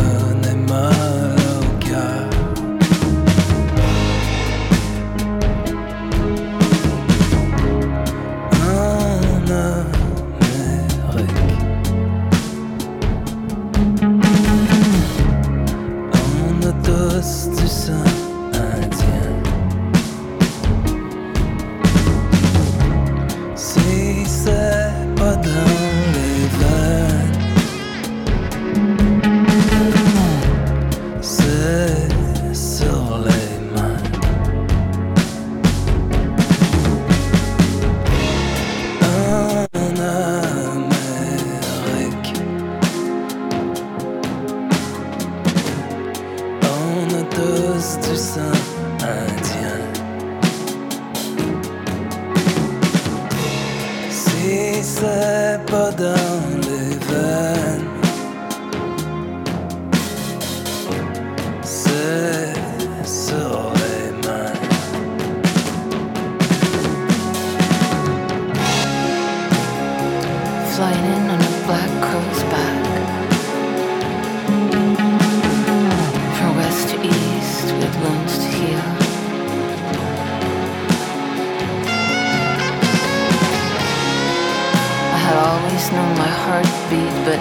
always 85.58 85.86
known 85.92 86.12
my 86.18 86.32
heartbeat, 86.44 87.14
but 87.26 87.40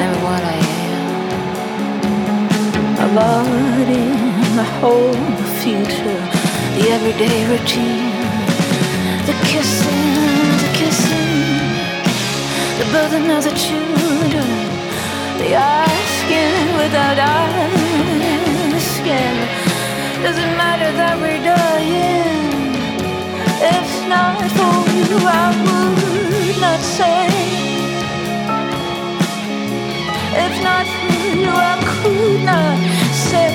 never 0.00 0.18
what 0.26 0.42
I 0.54 0.56
am. 0.88 1.16
A 3.04 3.08
body, 3.20 4.08
my 4.60 4.68
whole 4.80 5.18
future, 5.62 6.20
the 6.76 6.84
everyday 6.96 7.38
routine, 7.52 8.14
the 9.28 9.34
kissing, 9.48 10.14
the 10.64 10.70
kissing 10.78 11.26
the 12.78 12.84
burden 12.92 13.30
of 13.30 13.42
the 13.42 13.52
children, 13.52 14.50
the 15.38 15.54
asking 15.54 16.76
without 16.76 17.18
asking. 17.18 17.76
Doesn't 20.22 20.56
matter 20.56 20.92
that 21.00 21.16
we're 21.22 21.42
dying? 21.42 22.74
If 23.76 23.88
not 24.08 24.36
for 24.56 24.76
you, 24.96 25.16
I 25.26 25.46
would 25.64 26.56
not 26.60 26.80
say. 26.80 27.35
Not 30.62 30.86
for 30.86 31.36
you, 31.36 31.50
I 31.50 31.74
could 31.82 32.42
not 32.44 32.78
say. 33.28 33.52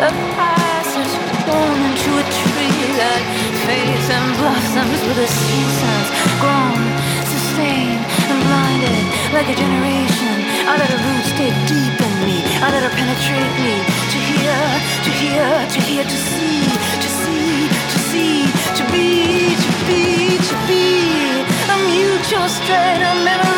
The 0.00 0.10
past 0.36 0.94
is 0.96 1.12
born 1.44 1.78
into 1.88 2.10
a 2.22 2.24
tree 2.24 2.82
that 3.00 3.20
fades 3.66 4.08
and 4.08 4.28
blossoms 4.40 5.00
with 5.06 5.18
the 5.20 5.28
seasons. 5.28 6.08
Grown, 6.40 6.80
sustained, 7.28 8.04
and 8.30 8.38
blinded 8.48 9.04
like 9.36 9.48
a 9.52 9.56
generation. 9.56 10.34
I 10.70 10.76
let 10.78 10.88
her 10.88 11.00
roots 11.04 11.30
dig 11.36 11.54
deep 11.68 11.96
in 12.00 12.14
me. 12.24 12.38
I 12.64 12.70
let 12.72 12.82
her 12.86 12.94
penetrate 12.96 13.54
me 13.60 13.76
to 14.12 14.18
hear, 14.30 14.56
to 15.04 15.10
hear, 15.20 15.44
to 15.74 15.80
hear, 15.88 16.04
to 16.04 16.18
see, 16.30 16.64
to 17.04 17.08
see, 17.20 17.68
to 17.92 17.98
see, 18.08 18.36
to 18.78 18.82
be, 18.92 19.52
to 19.52 19.70
be, 19.88 20.02
to 20.48 20.54
be. 20.68 20.86
A 21.74 21.76
mutual 21.92 22.48
strain 22.48 23.02
of 23.04 23.16
memory, 23.24 23.49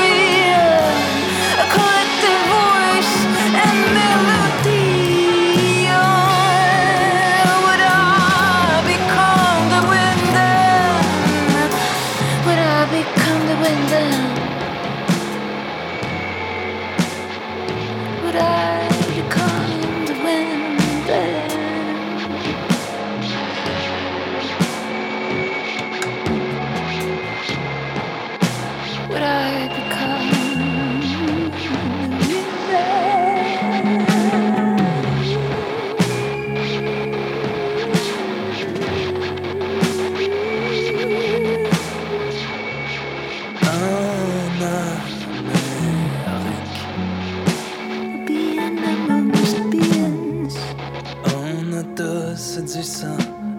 c'est 52.54 52.76
du 52.76 52.82
sang 52.82 53.16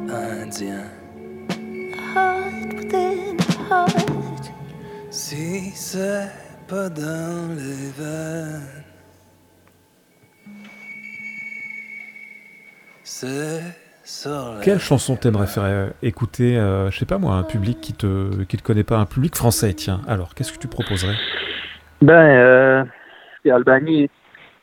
indien. 0.08 0.84
Heart 2.16 2.74
within 2.78 3.38
heart. 3.68 4.52
Si 5.10 5.72
c'est 5.74 6.30
pas 6.68 6.90
dans 6.90 7.56
les 7.58 7.90
veines, 7.98 8.62
c'est 13.04 13.64
sur 14.04 14.60
Quelle 14.62 14.78
chanson 14.78 15.16
t'aimerais 15.16 15.48
faire 15.48 15.64
euh, 15.64 15.90
écouter, 16.04 16.60
euh, 16.60 16.92
je 16.92 17.00
sais 17.00 17.08
pas 17.08 17.18
moi, 17.18 17.34
un 17.34 17.44
public 17.44 17.82
qui 17.82 17.94
te, 17.94 18.44
qui 18.44 18.58
te 18.58 18.62
connaît 18.62 18.84
pas, 18.84 18.98
un 18.98 19.08
public 19.08 19.36
français, 19.36 19.74
tiens. 19.74 20.02
Alors, 20.08 20.36
qu'est-ce 20.36 20.54
que 20.54 20.60
tu 20.60 20.68
proposerais? 20.68 21.16
Ben, 22.04 22.14
euh, 22.14 22.84
Albany 23.52 24.08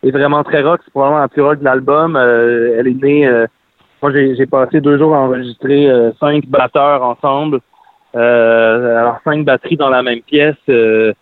est 0.04 0.10
vraiment 0.12 0.44
très 0.44 0.62
rock. 0.62 0.82
C'est 0.84 0.92
probablement 0.92 1.20
la 1.20 1.28
plus 1.28 1.42
rock 1.42 1.58
de 1.58 1.64
l'album. 1.64 2.14
Euh, 2.14 2.76
elle 2.78 2.86
est 2.86 3.02
née. 3.02 3.46
Moi, 4.02 4.12
j'ai 4.12 4.46
passé 4.46 4.80
deux 4.80 4.98
jours 4.98 5.14
à 5.14 5.20
enregistrer 5.20 5.90
euh, 5.90 6.12
cinq 6.18 6.46
batteurs 6.46 7.02
ensemble. 7.02 7.60
Euh, 8.14 8.96
alors, 8.96 9.18
cinq 9.24 9.44
batteries 9.44 9.76
dans 9.76 9.90
la 9.90 10.02
même 10.02 10.22
pièce. 10.22 10.56
Euh, 10.68 11.12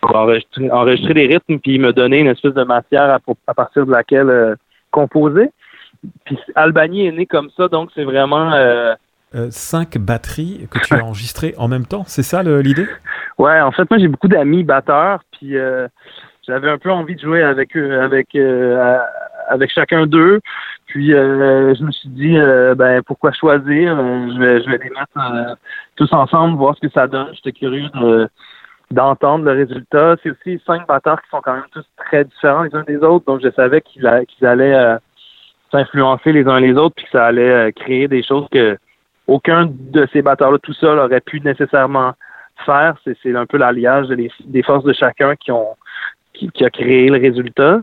pour 0.00 0.16
enregistrer, 0.16 0.70
enregistrer 0.70 1.14
des 1.14 1.26
rythmes, 1.26 1.58
puis 1.60 1.78
me 1.78 1.92
donner 1.92 2.18
une 2.18 2.26
espèce 2.26 2.52
de 2.52 2.64
matière 2.64 3.10
à, 3.10 3.18
à 3.46 3.54
partir 3.54 3.86
de 3.86 3.92
laquelle 3.92 4.56
composer. 4.90 5.50
Puis 6.26 6.38
Albany 6.54 7.06
est 7.06 7.12
né 7.12 7.24
comme 7.24 7.48
ça, 7.56 7.68
donc 7.68 7.90
c'est 7.94 8.04
vraiment. 8.04 8.52
Cinq 9.48 9.96
batteries 9.96 10.68
que 10.70 10.78
tu 10.80 10.92
as 10.92 10.98
enregistrées 11.02 11.54
en 11.56 11.68
même 11.68 11.86
temps, 11.86 12.04
c'est 12.06 12.22
ça 12.22 12.42
l'idée? 12.42 12.86
Ouais, 13.38 13.58
en 13.62 13.72
fait, 13.72 13.88
moi 13.88 13.98
j'ai 13.98 14.08
beaucoup 14.08 14.28
d'amis 14.28 14.62
batteurs, 14.62 15.20
puis 15.32 15.54
j'avais 16.46 16.68
un 16.68 16.76
peu 16.76 16.92
envie 16.92 17.14
de 17.14 17.20
jouer 17.20 17.42
avec 17.42 17.74
eux, 17.74 17.98
avec 18.02 18.36
avec 19.48 19.70
chacun 19.70 20.06
d'eux. 20.06 20.40
Puis 20.94 21.12
euh, 21.12 21.74
je 21.74 21.82
me 21.82 21.90
suis 21.90 22.08
dit, 22.08 22.38
euh, 22.38 22.76
ben 22.76 23.02
pourquoi 23.02 23.32
choisir? 23.32 23.98
Euh, 23.98 24.28
Je 24.32 24.38
vais 24.38 24.62
je 24.62 24.70
vais 24.70 24.78
les 24.78 24.90
mettre 24.90 25.56
tous 25.96 26.12
ensemble, 26.12 26.56
voir 26.56 26.76
ce 26.76 26.86
que 26.86 26.92
ça 26.92 27.08
donne. 27.08 27.34
J'étais 27.34 27.50
curieux 27.50 27.88
de- 27.94 28.28
d'entendre 28.92 29.44
le 29.44 29.50
résultat. 29.50 30.14
C'est 30.22 30.30
aussi 30.30 30.62
cinq 30.64 30.86
batteurs 30.86 31.20
qui 31.20 31.28
sont 31.30 31.40
quand 31.40 31.54
même 31.54 31.64
tous 31.72 31.84
très 31.96 32.24
différents 32.24 32.62
les 32.62 32.76
uns 32.76 32.84
des 32.84 32.98
autres, 32.98 33.26
donc 33.26 33.40
je 33.42 33.50
savais 33.50 33.80
qu'ils 33.80 34.06
allaient 34.06 34.98
s'influencer 35.72 36.30
les 36.30 36.46
uns 36.46 36.60
les 36.60 36.74
autres, 36.74 36.94
puis 36.94 37.06
que 37.06 37.10
ça 37.10 37.26
allait 37.26 37.72
créer 37.72 38.06
des 38.06 38.22
choses 38.22 38.46
que 38.52 38.78
aucun 39.26 39.68
de 39.68 40.06
ces 40.12 40.22
batteurs-là 40.22 40.58
tout 40.62 40.74
seul 40.74 41.00
aurait 41.00 41.22
pu 41.22 41.40
nécessairement 41.40 42.12
faire. 42.64 42.94
C'est, 43.02 43.34
un 43.34 43.46
peu 43.46 43.56
l'alliage 43.56 44.06
des, 44.10 44.62
forces 44.62 44.84
de 44.84 44.92
chacun 44.92 45.34
qui 45.34 45.50
ont 45.50 45.74
qui 46.34 46.64
a 46.64 46.70
créé 46.70 47.08
le 47.08 47.18
résultat. 47.18 47.80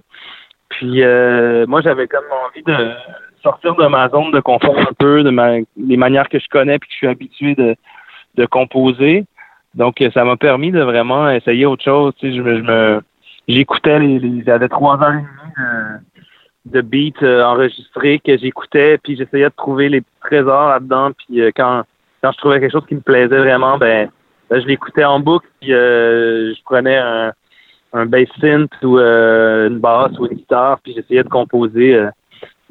Puis 0.82 1.04
euh, 1.04 1.68
moi, 1.68 1.82
j'avais 1.82 2.08
comme 2.08 2.26
envie 2.44 2.64
de 2.64 2.92
sortir 3.44 3.76
de 3.76 3.86
ma 3.86 4.10
zone 4.10 4.32
de 4.32 4.40
confort 4.40 4.80
un 4.80 4.94
peu, 4.98 5.22
de 5.22 5.30
ma, 5.30 5.58
les 5.78 5.96
manières 5.96 6.28
que 6.28 6.40
je 6.40 6.48
connais 6.50 6.80
puis 6.80 6.90
que 6.90 6.94
je 6.94 6.98
suis 6.98 7.08
habitué 7.08 7.54
de, 7.54 7.76
de 8.34 8.46
composer. 8.48 9.26
Donc, 9.76 10.02
euh, 10.02 10.10
ça 10.12 10.26
m'a 10.26 10.38
permis 10.38 10.72
de 10.72 10.82
vraiment 10.82 11.30
essayer 11.30 11.68
autre 11.68 11.84
chose. 11.84 12.14
Tu 12.18 12.32
sais, 12.32 12.36
je 12.36 12.42
me, 12.42 12.58
je 12.58 12.64
me- 12.64 13.02
j'écoutais 13.48 14.00
les, 14.00 14.18
les- 14.18 14.44
j'avais 14.44 14.70
trois 14.70 15.00
heures 15.04 15.14
et 15.14 15.18
demie 15.18 16.02
de, 16.66 16.80
de 16.80 16.82
beats 16.82 17.24
euh, 17.24 17.44
enregistrés 17.44 18.18
que 18.18 18.36
j'écoutais, 18.40 18.98
puis 18.98 19.16
j'essayais 19.16 19.50
de 19.50 19.56
trouver 19.56 19.88
les 19.88 20.02
trésors 20.22 20.70
là-dedans. 20.70 21.12
Puis 21.12 21.42
euh, 21.42 21.52
quand, 21.56 21.84
quand 22.24 22.32
je 22.32 22.38
trouvais 22.40 22.60
quelque 22.60 22.72
chose 22.72 22.88
qui 22.88 22.96
me 22.96 23.02
plaisait 23.02 23.38
vraiment, 23.38 23.78
ben, 23.78 24.10
ben, 24.50 24.60
je 24.60 24.66
l'écoutais 24.66 25.06
en 25.06 25.20
boucle, 25.20 25.48
puis 25.62 25.74
euh, 25.74 26.56
je 26.56 26.64
prenais 26.64 26.98
un, 26.98 27.34
un 27.94 28.06
bass 28.06 28.28
synth 28.40 28.72
ou 28.84 28.98
euh, 28.98 29.68
une 29.68 29.80
basse 29.80 30.18
ou 30.20 30.26
une 30.26 30.38
guitare, 30.38 30.80
puis 30.82 30.94
j'essayais 30.94 31.24
de 31.24 31.30
composer 31.30 31.96
euh, 31.96 32.10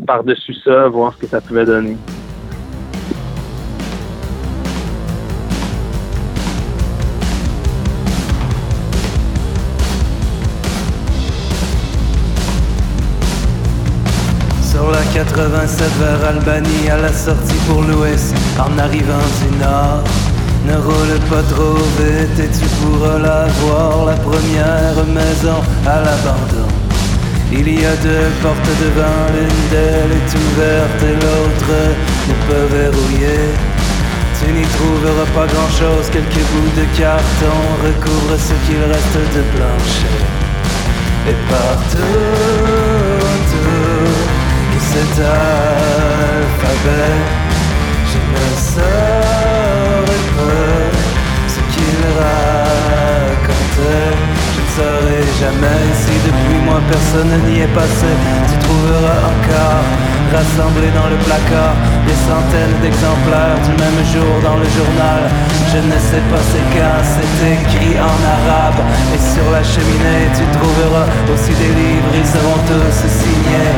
par-dessus 0.07 0.55
ça, 0.55 0.89
voir 0.89 1.13
ce 1.15 1.19
que 1.19 1.27
ça 1.27 1.41
pouvait 1.41 1.67
donner. 1.67 1.97
Sur 14.63 14.91
la 14.91 15.03
87 15.13 15.87
vers 15.99 16.29
Albanie 16.29 16.89
à 16.91 16.97
la 16.97 17.13
sortie 17.13 17.59
pour 17.69 17.83
l'ouest 17.83 18.35
en 18.59 18.79
arrivant 18.79 19.19
du 19.43 19.59
nord. 19.59 20.30
Ne 20.67 20.77
roule 20.77 21.19
pas 21.31 21.43
trop 21.43 21.79
vite 21.99 22.39
et 22.39 22.51
tu 22.59 22.67
pourras 22.77 23.19
la 23.19 23.47
voir, 23.61 24.05
la 24.07 24.15
première 24.15 25.05
maison 25.07 25.59
à 25.87 25.97
l'abandon. 26.05 26.69
Il 27.53 27.67
y 27.69 27.85
a 27.85 27.97
deux 27.97 28.31
portes 28.43 28.73
devant, 28.81 29.27
l'une 29.35 29.63
d'elles 29.71 30.15
est 30.21 30.31
ouverte 30.43 31.01
et 31.03 31.17
l'autre 31.23 31.73
n'est 32.29 32.45
pas 32.47 32.67
verrouillée. 32.77 33.49
Tu 34.39 34.47
n'y 34.53 34.63
trouveras 34.63 35.29
pas 35.35 35.47
grand 35.53 35.71
chose, 35.71 36.07
quelques 36.13 36.45
bouts 36.51 36.75
de 36.77 36.85
carton 36.97 37.59
recouvrent 37.83 38.39
ce 38.39 38.55
qu'il 38.67 38.83
reste 38.85 39.19
de 39.37 39.43
plancher. 39.55 40.19
Et 41.29 41.39
partout 41.51 42.21
de 44.73 44.81
cet 44.93 45.17
alphabet, 45.25 47.19
je 48.11 48.19
ne 48.33 48.47
ce 48.57 49.30
Je 53.81 54.61
ne 54.61 54.87
saurais 54.87 55.27
jamais 55.41 55.83
si 56.03 56.15
depuis 56.25 56.59
moi 56.65 56.81
personne 56.89 57.33
n'y 57.47 57.61
est 57.61 57.75
passé. 57.75 58.11
Tu 58.49 58.57
trouveras 58.65 59.21
encore 59.33 59.85
rassemblés 60.31 60.93
dans 60.95 61.11
le 61.11 61.19
placard 61.27 61.75
des 62.07 62.19
centaines 62.29 62.77
d'exemplaires 62.83 63.59
du 63.67 63.75
même 63.83 64.01
jour 64.13 64.31
dans 64.47 64.57
le 64.57 64.69
journal. 64.79 65.23
Je 65.73 65.79
ne 65.83 65.99
sais 65.99 66.23
pas 66.31 66.43
c'est 66.51 66.67
quand 66.75 67.03
c'est 67.03 67.33
écrit 67.51 67.99
en 67.99 68.19
arabe. 68.37 68.81
Et 69.15 69.21
sur 69.21 69.47
la 69.51 69.63
cheminée 69.63 70.31
tu 70.37 70.45
trouveras 70.57 71.07
aussi 71.33 71.53
des 71.57 71.73
livres, 71.75 72.13
ils 72.15 72.31
seront 72.31 72.61
tous 72.71 72.97
signés. 73.09 73.75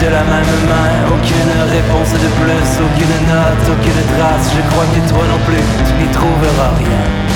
De 0.00 0.08
la 0.08 0.24
même 0.24 0.56
main, 0.68 0.90
aucune 1.12 1.54
réponse 1.68 2.12
de 2.12 2.30
plus, 2.40 2.68
aucune 2.80 3.20
note, 3.28 3.64
aucune 3.68 4.02
trace. 4.16 4.48
Je 4.56 4.62
crois 4.70 4.88
que 4.94 5.00
toi 5.08 5.24
non 5.28 5.40
plus, 5.44 5.64
tu 5.84 5.92
n'y 6.00 6.08
trouveras 6.12 6.72
rien. 6.78 7.29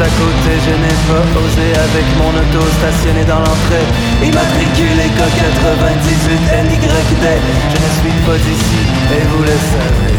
À 0.00 0.08
côté, 0.20 0.52
je 0.66 0.74
n'ai 0.76 0.98
pas 1.08 1.24
osé 1.40 1.68
avec 1.72 2.06
mon 2.18 2.28
auto 2.28 2.66
stationné 2.78 3.24
dans 3.24 3.38
l'entrée. 3.38 3.86
Immatriculé 4.22 5.08
code 5.16 5.36
98 5.40 6.36
NYD, 6.68 6.86
je 7.72 7.78
ne 7.80 7.90
suis 7.96 8.18
pas 8.26 8.36
d'ici 8.36 8.82
et 9.16 9.22
vous 9.28 9.42
le 9.42 9.56
savez. 9.72 10.16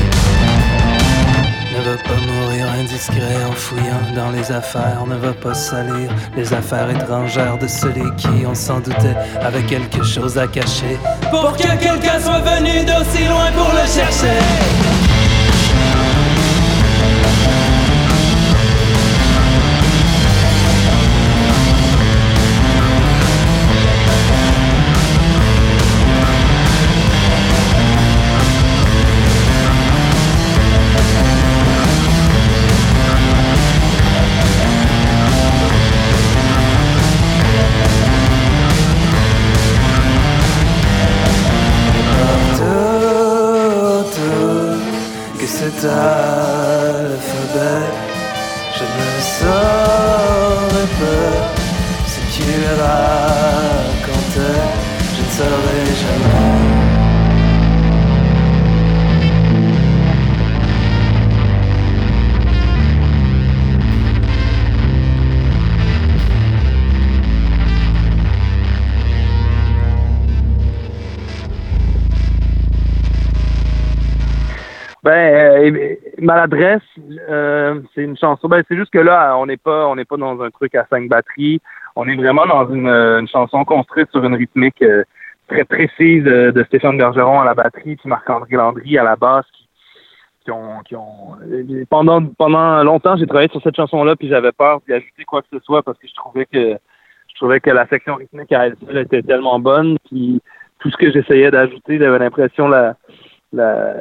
Ne 1.77 1.91
va 1.91 1.97
pas 1.97 2.19
mourir 2.25 2.65
indiscret 2.79 3.37
en 3.47 3.51
fouillant 3.51 4.05
dans 4.15 4.31
les 4.31 4.51
affaires, 4.51 5.05
ne 5.07 5.15
va 5.15 5.33
pas 5.33 5.53
salir 5.53 6.09
les 6.35 6.51
affaires 6.53 6.89
étrangères 6.89 7.57
de 7.59 7.67
celui 7.67 8.09
qui, 8.17 8.45
on 8.49 8.55
s'en 8.55 8.79
doutait, 8.79 9.15
avait 9.41 9.63
quelque 9.63 10.03
chose 10.03 10.37
à 10.39 10.47
cacher. 10.47 10.97
Pour 11.29 11.55
que 11.55 11.67
quelqu'un 11.77 12.19
soit 12.19 12.39
venu 12.39 12.83
d'aussi 12.83 13.25
loin 13.25 13.51
pour 13.55 13.71
le 13.73 13.85
chercher. 13.87 14.86
Maladresse, 76.27 76.83
euh, 77.29 77.81
c'est 77.95 78.03
une 78.03 78.17
chanson. 78.17 78.47
Ben, 78.47 78.63
c'est 78.67 78.75
juste 78.75 78.91
que 78.91 78.99
là, 78.99 79.35
on 79.37 79.47
n'est 79.47 79.57
pas, 79.57 79.87
on 79.87 79.95
n'est 79.95 80.05
pas 80.05 80.17
dans 80.17 80.39
un 80.41 80.51
truc 80.51 80.75
à 80.75 80.85
cinq 80.89 81.09
batteries. 81.09 81.59
On 81.95 82.07
est 82.07 82.15
vraiment 82.15 82.45
dans 82.45 82.71
une, 82.71 82.87
euh, 82.87 83.19
une 83.19 83.27
chanson 83.27 83.65
construite 83.65 84.11
sur 84.11 84.23
une 84.23 84.35
rythmique 84.35 84.81
euh, 84.83 85.03
très 85.47 85.63
précise 85.63 86.23
de, 86.23 86.51
de 86.51 86.63
Stéphane 86.65 86.97
Bergeron 86.97 87.39
à 87.41 87.45
la 87.45 87.55
batterie, 87.55 87.95
puis 87.95 88.09
Marc-André 88.09 88.55
Landry 88.55 88.97
à 88.97 89.03
la 89.03 89.15
basse, 89.15 89.45
qui, 89.53 89.67
qui 90.43 90.51
ont, 90.51 90.79
qui 90.85 90.95
ont. 90.95 91.37
Pendant, 91.89 92.23
pendant 92.25 92.83
longtemps, 92.83 93.17
j'ai 93.17 93.25
travaillé 93.25 93.49
sur 93.49 93.63
cette 93.63 93.75
chanson-là, 93.75 94.15
puis 94.15 94.27
j'avais 94.27 94.51
peur 94.51 94.81
d'y 94.85 94.93
ajouter 94.93 95.23
quoi 95.25 95.41
que 95.41 95.47
ce 95.51 95.59
soit 95.63 95.81
parce 95.81 95.97
que 95.97 96.07
je 96.07 96.13
trouvais 96.13 96.45
que, 96.45 96.77
je 97.29 97.35
trouvais 97.35 97.59
que 97.59 97.71
la 97.71 97.87
section 97.87 98.15
rythmique 98.15 98.51
à 98.51 98.67
elle 98.67 98.75
seule 98.85 98.97
était 98.99 99.23
tellement 99.23 99.59
bonne, 99.59 99.97
puis 100.05 100.41
tout 100.79 100.91
ce 100.91 100.97
que 100.97 101.11
j'essayais 101.11 101.49
d'ajouter, 101.49 101.97
j'avais 101.97 102.19
l'impression 102.19 102.67
la, 102.67 102.95
la 103.53 103.95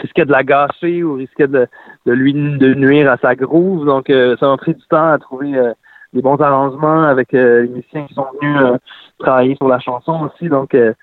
risquait 0.00 0.24
de 0.24 0.32
la 0.32 0.42
gâcher 0.42 1.02
ou 1.02 1.14
risquait 1.14 1.48
de, 1.48 1.66
de 2.06 2.12
lui 2.12 2.32
de 2.32 2.74
nuire 2.74 3.10
à 3.10 3.16
sa 3.18 3.34
groove. 3.34 3.86
Donc, 3.86 4.10
euh, 4.10 4.36
ça 4.38 4.48
m'a 4.48 4.56
pris 4.56 4.74
du 4.74 4.82
temps 4.88 5.12
à 5.12 5.18
trouver 5.18 5.56
euh, 5.56 5.72
des 6.14 6.22
bons 6.22 6.40
arrangements 6.40 7.02
avec 7.02 7.34
euh, 7.34 7.62
les 7.62 7.68
musiciens 7.68 8.06
qui 8.06 8.14
sont 8.14 8.26
venus 8.40 8.56
euh, 8.62 8.78
travailler 9.18 9.56
sur 9.56 9.68
la 9.68 9.80
chanson 9.80 10.28
aussi. 10.28 10.48
Donc, 10.48 10.74
euh, 10.74 10.94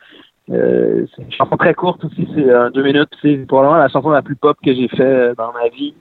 c'est 0.47 1.21
une 1.21 1.31
chanson 1.31 1.55
très 1.57 1.73
courte 1.73 2.03
aussi, 2.03 2.27
c'est 2.35 2.71
deux 2.73 2.83
minutes. 2.83 3.09
C'est 3.21 3.45
probablement 3.47 3.77
la 3.77 3.89
chanson 3.89 4.09
la 4.09 4.21
plus 4.21 4.35
pop 4.35 4.57
que 4.65 4.73
j'ai 4.73 4.87
fait 4.89 5.33
dans 5.35 5.53
ma 5.53 5.69
vie. 5.69 5.93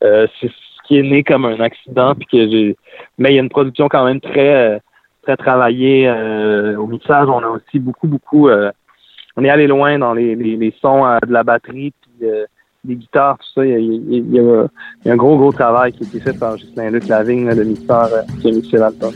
C'est 0.00 0.48
ce 0.48 0.86
qui 0.86 0.98
est 0.98 1.02
né 1.02 1.22
comme 1.22 1.44
un 1.44 1.60
accident, 1.60 2.14
puis 2.14 2.26
que 2.26 2.50
j'ai. 2.50 2.76
Mais 3.18 3.32
il 3.32 3.34
y 3.34 3.38
a 3.38 3.42
une 3.42 3.50
production 3.50 3.88
quand 3.88 4.06
même 4.06 4.20
très 4.20 4.80
très 5.22 5.36
travaillée 5.36 6.10
au 6.78 6.86
mixage. 6.86 7.28
On 7.28 7.42
a 7.42 7.48
aussi 7.48 7.78
beaucoup 7.78 8.06
beaucoup. 8.08 8.48
on 8.48 9.44
est 9.44 9.50
allé 9.50 9.66
loin 9.66 9.98
dans 9.98 10.14
les, 10.14 10.34
les, 10.34 10.56
les 10.56 10.74
sons 10.80 11.04
de 11.26 11.32
la 11.32 11.42
batterie, 11.42 11.92
des 12.84 12.94
guitares, 12.96 13.38
tout 13.38 13.60
ça. 13.60 13.66
Il 13.66 14.34
y, 14.34 14.38
a, 14.38 15.12
un 15.12 15.16
gros, 15.16 15.36
gros 15.36 15.52
travail 15.52 15.92
qui 15.92 16.04
a 16.04 16.06
été 16.06 16.20
fait 16.20 16.38
par 16.38 16.56
Justin-Luc 16.56 17.08
Lavigne, 17.08 17.46
là, 17.46 17.54
le 17.54 17.64
mixeur 17.64 18.08
euh, 18.12 18.22
qui 18.40 18.48
a 18.48 18.52
mixé 18.52 18.76
l'album. 18.76 19.12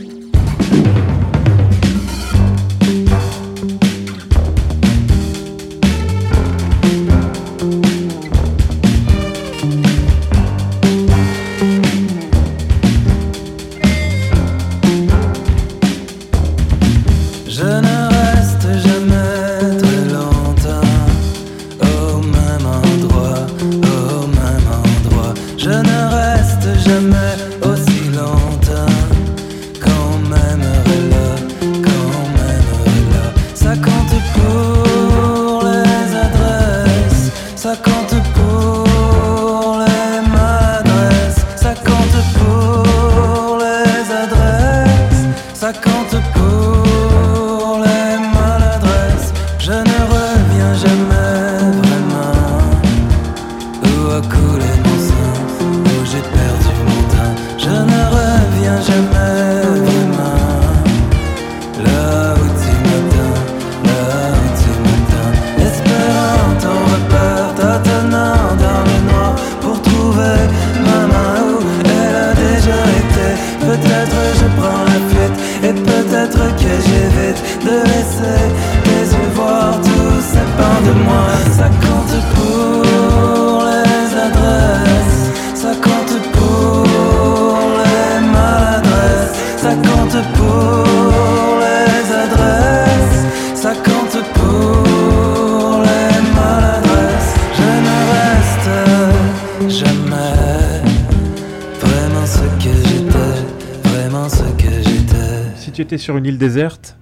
Sur 105.97 106.17
une 106.17 106.25
île 106.25 106.37
déserte 106.37 106.97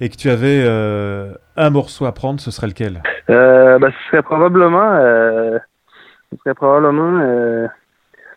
et 0.00 0.08
que 0.08 0.16
tu 0.16 0.30
avais 0.30 0.62
euh, 0.64 1.32
un 1.56 1.70
morceau 1.70 2.04
à 2.06 2.12
prendre, 2.12 2.40
ce 2.40 2.50
serait 2.50 2.66
lequel? 2.66 3.02
Euh, 3.30 3.78
ben, 3.78 3.90
ce 3.90 4.10
serait 4.10 4.22
probablement, 4.22 4.94
euh, 4.94 5.58
probablement 6.56 7.20
euh, 7.20 7.66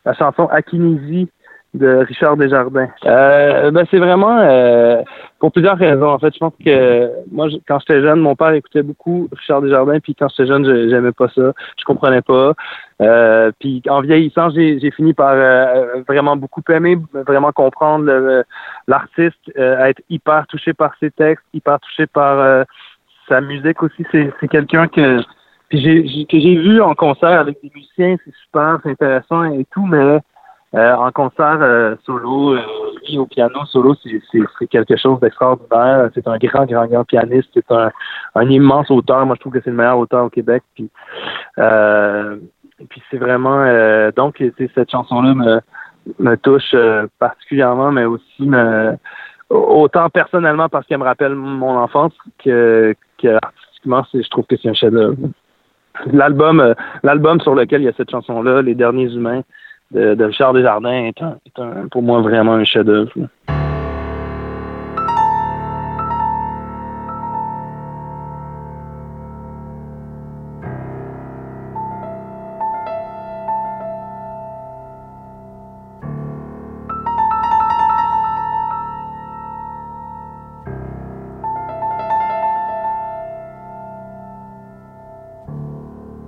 la 0.06 0.13
chanson 0.13 0.48
Akinésie 0.48 1.30
de 1.78 1.98
Richard 2.08 2.38
Desjardins. 2.38 2.90
Euh, 3.06 3.72
ben, 3.72 3.86
c'est 3.90 3.98
vraiment 4.00 4.38
euh, 4.40 5.02
pour 5.40 5.52
plusieurs 5.52 5.78
raisons. 5.78 6.10
En 6.10 6.20
fait, 6.20 6.34
je 6.34 6.40
pense 6.40 6.54
que 6.63 7.10
moi, 7.32 7.48
quand 7.68 7.80
j'étais 7.80 8.02
jeune, 8.02 8.20
mon 8.20 8.36
père 8.36 8.52
écoutait 8.52 8.84
beaucoup 8.84 9.30
Richard 9.32 9.62
Desjardins, 9.62 10.00
puis 10.00 10.16
quand 10.16 10.28
j'étais 10.30 10.48
jeune, 10.48 10.66
je- 10.66 10.90
j'aimais 10.90 11.12
pas 11.12 11.30
ça, 11.30 11.54
je 11.78 11.84
comprenais 11.86 12.22
pas. 12.22 12.54
Euh, 13.02 13.52
puis 13.60 13.82
en 13.90 14.02
vieillissant, 14.02 14.50
j'ai 14.50 14.92
fini 14.92 15.13
par 15.13 15.32
euh, 15.34 16.02
vraiment 16.08 16.36
beaucoup 16.36 16.62
aimer, 16.70 16.98
vraiment 17.13 17.52
comprendre 17.52 18.06
le- 18.06 18.44
l'artiste, 18.88 19.52
euh, 19.58 19.86
être 19.86 20.02
hyper 20.10 20.48
touché 20.48 20.74
par 20.74 20.92
ses 21.00 21.12
textes, 21.12 21.46
hyper 21.54 21.80
touché 21.80 22.08
par 22.08 22.40
euh, 22.40 22.63
sa 23.30 23.42
musique 23.42 23.84
aussi. 23.84 24.06
C'est 24.12 24.48
quelqu'un 24.50 24.88
que 24.88 25.20
j'ai 25.70 26.26
que 26.26 26.40
j'ai 26.40 26.56
vu 26.56 26.82
en 26.82 26.96
concert 26.96 27.40
avec 27.42 27.62
des 27.62 27.70
musiciens, 27.76 28.16
c'est 28.24 28.34
super, 28.44 28.80
c'est 28.84 28.92
intéressant 28.92 29.44
et 29.44 29.66
tout, 29.72 29.86
mais 29.86 30.20
en 30.78 31.12
concert 31.12 31.60
euh, 31.62 31.96
solo, 32.06 32.54
euh, 32.54 32.62
lui 33.08 33.18
au 33.18 33.26
piano 33.26 33.66
solo, 33.66 33.96
c'est- 34.04 34.68
quelque 34.68 34.98
chose 34.98 35.20
d'extraordinaire. 35.20 36.10
C'est 36.13 36.28
un 36.28 36.38
grand, 36.38 36.66
grand, 36.66 36.86
grand 36.88 37.04
pianiste. 37.04 37.50
C'est 37.54 37.72
un, 37.72 37.92
immense 38.50 38.92
auteur. 38.92 39.26
Moi, 39.26 39.36
je 39.36 39.42
trouve 39.42 39.54
que 39.54 39.62
c'est 39.63 39.70
le 39.70 39.76
meilleur 39.76 39.98
auteur 39.98 40.26
au 40.26 40.30
Québec. 40.30 40.63
Puis, 40.76 40.90
euh, 41.58 42.38
puis 42.90 43.02
c'est 43.10 43.18
vraiment 43.18 43.62
euh, 43.62 44.12
donc 44.16 44.44
cette 44.76 44.92
chanson-là 44.92 45.62
me, 46.20 46.36
touche 46.38 46.72
euh, 46.74 47.08
particulièrement, 47.20 47.92
mais 47.92 48.06
aussi 48.06 48.50
autant 49.50 50.10
personnellement 50.10 50.70
parce 50.70 50.86
qu'elle 50.86 51.00
me 51.00 51.04
rappelle 51.04 51.36
mon 51.36 51.78
enfance 51.78 52.13
que, 52.44 52.94
que 53.18 53.38
artistiquement, 53.42 54.04
je 54.13 54.30
trouve 54.30 54.46
que 54.46 54.58
c'est 54.58 54.70
un 54.70 54.74
chef-d'œuvre. 54.74 55.16
L'album, 56.06 56.60
euh, 56.60 56.74
l'album 57.04 57.40
sur 57.42 57.56
lequel 57.56 57.82
il 57.82 57.86
y 57.86 57.88
a 57.88 57.94
cette 57.94 58.12
chanson-là, 58.12 58.62
Les 58.62 58.76
Derniers 58.76 59.12
Humains 59.13 59.42
de, 59.91 60.15
de 60.15 60.23
Richard 60.26 60.54
Desjardins, 60.54 61.06
est, 61.06 61.21
un, 61.21 61.38
est 61.45 61.60
un- 61.60 61.88
pour 61.89 62.02
moi 62.02 62.21
vraiment 62.21 62.54
un 62.54 62.63
chef-d'œuvre. 62.63 63.12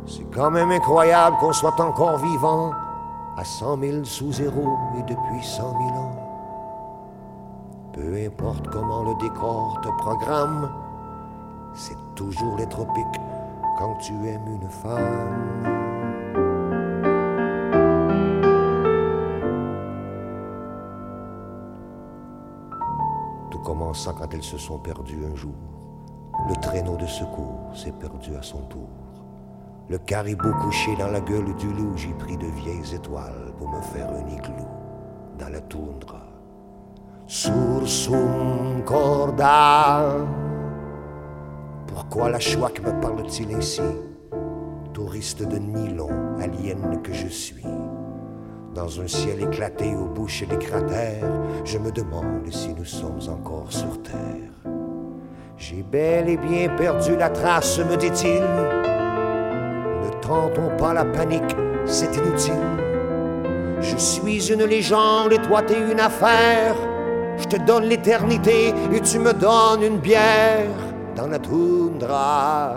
C'est 0.06 0.26
quand 0.34 0.50
même 0.52 0.72
incroyable 0.72 1.36
qu'on 1.40 1.54
soit 1.54 1.80
encore 1.80 2.18
vivant 2.18 2.72
à 3.40 3.46
cent 3.46 3.78
mille 3.78 4.06
sous 4.06 4.34
zéro 4.34 4.78
et 4.98 5.04
depuis 5.04 5.42
cent 5.42 5.74
mille 5.80 5.94
ans. 5.94 6.12
Peu 7.94 8.26
importe 8.26 8.68
comment 8.68 9.04
le 9.04 9.16
décor 9.16 9.80
te 9.82 9.88
programme, 9.98 10.70
C'est 11.74 11.98
toujours 12.16 12.58
les 12.58 12.68
tropiques 12.68 13.22
quand 13.78 13.96
tu 13.98 14.14
aimes 14.28 14.48
une 14.48 14.70
femme. 14.70 15.64
Tout 23.52 23.60
commença 23.60 24.14
quand 24.18 24.34
elles 24.34 24.44
se 24.44 24.58
sont 24.58 24.80
perdues 24.80 25.26
un 25.32 25.36
jour. 25.36 25.54
Le 26.50 26.56
traîneau 26.56 26.98
de 26.98 27.06
secours 27.06 27.70
s'est 27.74 27.94
perdu 27.94 28.36
à 28.36 28.42
son 28.42 28.60
tour. 28.64 28.90
Le 29.90 29.98
caribou 29.98 30.52
couché 30.62 30.96
dans 30.98 31.08
la 31.08 31.20
gueule 31.20 31.56
du 31.56 31.66
loup, 31.74 31.94
j'ai 31.96 32.14
pris 32.14 32.38
de 32.38 32.46
vieilles 32.46 32.94
étoiles 32.94 33.52
pour 33.58 33.70
me 33.70 33.82
faire 33.82 34.08
un 34.12 34.28
igloo 34.28 34.68
dans 35.40 35.50
la 35.50 35.62
toundra. 35.62 36.28
Sursum 37.26 38.84
corda. 38.86 40.16
Pourquoi 41.88 42.30
la 42.30 42.40
chouac 42.40 42.80
me 42.82 43.02
parle-t-il 43.02 43.56
ainsi 43.56 43.82
Touriste 44.94 45.42
de 45.42 45.58
nylon, 45.58 46.38
alien 46.40 47.02
que 47.02 47.12
je 47.12 47.28
suis? 47.28 47.66
Dans 48.76 49.02
un 49.02 49.08
ciel 49.08 49.42
éclaté 49.42 49.96
aux 49.96 50.06
bouches 50.06 50.48
des 50.48 50.60
cratères, 50.60 51.32
je 51.66 51.80
me 51.80 51.92
demande 51.92 52.52
si 52.52 52.76
nous 52.76 52.86
sommes 52.86 53.22
encore 53.28 53.72
sur 53.72 54.04
Terre. 54.04 54.72
J'ai 55.58 55.82
bel 55.82 56.30
et 56.30 56.38
bien 56.38 56.70
perdu 56.78 57.18
la 57.18 57.30
trace, 57.30 57.80
me 57.80 57.98
dit-il. 57.98 58.89
Ne 60.30 60.36
tentons 60.36 60.70
pas 60.78 60.94
la 60.94 61.06
panique, 61.06 61.56
c'est 61.88 62.16
inutile. 62.16 62.54
Je 63.82 63.98
suis 63.98 64.52
une 64.52 64.64
légende 64.64 65.34
et 65.34 65.40
toi 65.40 65.64
t'es 65.64 65.80
une 65.80 66.00
affaire. 66.00 66.76
Je 67.38 67.46
te 67.46 67.56
donne 67.58 67.86
l'éternité 67.86 68.76
et 68.92 69.02
tu 69.02 69.18
me 69.18 69.34
donnes 69.34 69.82
une 69.82 69.98
bière. 69.98 70.70
Dans 71.16 71.26
la 71.26 71.40
toundra, 71.40 72.76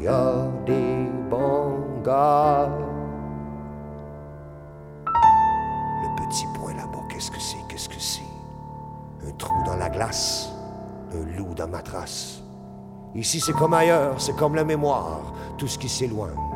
y 0.00 0.08
a 0.08 0.32
des 0.66 1.08
bons. 1.30 1.78
Le 2.04 2.66
petit 6.16 6.46
point 6.58 6.74
là-bas, 6.74 7.04
qu'est-ce 7.08 7.30
que 7.30 7.40
c'est, 7.40 7.56
qu'est-ce 7.68 7.88
que 7.88 8.00
c'est? 8.00 8.20
Un 9.26 9.30
trou 9.38 9.54
dans 9.64 9.76
la 9.76 9.88
glace, 9.88 10.50
un 11.12 11.38
loup 11.38 11.54
dans 11.54 11.68
ma 11.68 11.82
trace. 11.82 12.42
Ici 13.14 13.38
c'est 13.40 13.52
comme 13.52 13.74
ailleurs, 13.74 14.20
c'est 14.20 14.34
comme 14.34 14.56
la 14.56 14.64
mémoire. 14.64 15.32
Tout 15.56 15.68
ce 15.68 15.78
qui 15.78 15.88
s'éloigne 15.88 16.53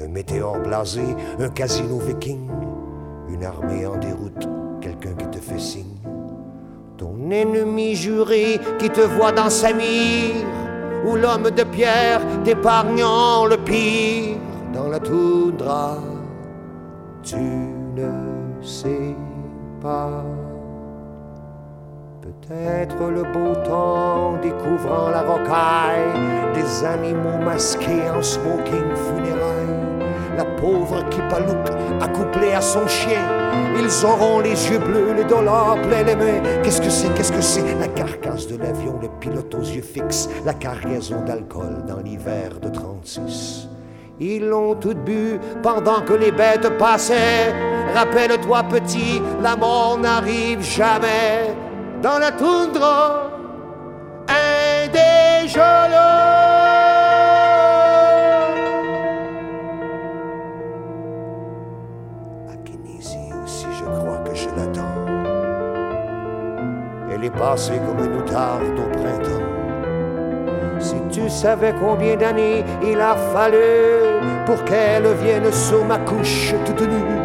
un 0.00 0.08
météore 0.08 0.58
blasé, 0.58 1.02
un 1.40 1.48
casino 1.48 1.98
viking, 1.98 2.48
une 3.28 3.44
armée 3.44 3.86
en 3.86 3.96
déroute, 3.96 4.48
quelqu'un 4.80 5.12
qui 5.14 5.26
te 5.26 5.38
fait 5.38 5.58
signe. 5.58 5.96
Ton 6.96 7.30
ennemi 7.30 7.94
juré 7.94 8.60
qui 8.78 8.90
te 8.90 9.00
voit 9.00 9.32
dans 9.32 9.50
sa 9.50 9.72
mire, 9.72 10.46
ou 11.04 11.16
l'homme 11.16 11.50
de 11.50 11.62
pierre 11.64 12.20
t'épargnant 12.44 13.46
le 13.46 13.56
pire 13.56 14.36
dans 14.72 14.88
la 14.88 15.00
toundra. 15.00 15.98
Tu 17.22 17.36
ne 17.36 18.62
sais 18.62 19.14
pas. 19.80 20.24
Peut-être 22.22 23.10
le 23.10 23.22
beau 23.22 23.54
temps 23.64 24.34
découvrant 24.42 25.10
la 25.10 25.22
rocaille, 25.22 26.54
des 26.54 26.84
animaux 26.84 27.44
masqués 27.44 28.08
en 28.16 28.22
smoking 28.22 28.94
funérailles 28.94 29.87
la 30.38 30.44
pauvre 30.44 31.02
Kipaloup 31.10 31.64
accouplée 32.00 32.54
à 32.54 32.60
son 32.60 32.86
chien. 32.86 33.24
Ils 33.76 34.06
auront 34.06 34.38
les 34.38 34.70
yeux 34.70 34.78
bleus, 34.78 35.12
les 35.16 35.24
dollars 35.24 35.76
pleins 35.82 36.04
les 36.04 36.14
mains. 36.14 36.40
Qu'est-ce 36.62 36.80
que 36.80 36.90
c'est, 36.90 37.12
qu'est-ce 37.14 37.32
que 37.32 37.40
c'est? 37.40 37.74
La 37.80 37.88
carcasse 37.88 38.46
de 38.46 38.56
l'avion, 38.56 39.00
le 39.02 39.08
pilote 39.18 39.52
aux 39.56 39.64
yeux 39.64 39.82
fixes, 39.82 40.28
la 40.46 40.54
cargaison 40.54 41.22
d'alcool 41.22 41.84
dans 41.88 41.98
l'hiver 41.98 42.60
de 42.62 42.68
36. 42.68 43.68
Ils 44.20 44.46
l'ont 44.46 44.76
tout 44.76 44.94
bu 44.94 45.40
pendant 45.60 46.02
que 46.02 46.12
les 46.12 46.30
bêtes 46.30 46.70
passaient. 46.78 47.52
Rappelle-toi, 47.94 48.62
petit, 48.64 49.20
la 49.42 49.56
mort 49.56 49.98
n'arrive 49.98 50.62
jamais 50.62 51.52
dans 52.00 52.18
la 52.18 52.30
toundra. 52.30 53.32
Un 54.28 54.88
Passée 67.38 67.80
comme 67.86 68.04
une 68.04 68.20
outarde 68.20 68.62
au 68.76 68.98
printemps. 68.98 69.38
Si 70.80 70.96
tu 71.10 71.28
savais 71.30 71.72
combien 71.80 72.16
d'années 72.16 72.64
il 72.82 73.00
a 73.00 73.14
fallu 73.14 73.58
pour 74.44 74.64
qu'elle 74.64 75.06
vienne 75.22 75.52
sur 75.52 75.84
ma 75.84 75.98
couche 75.98 76.54
toute 76.64 76.80
nue. 76.80 77.18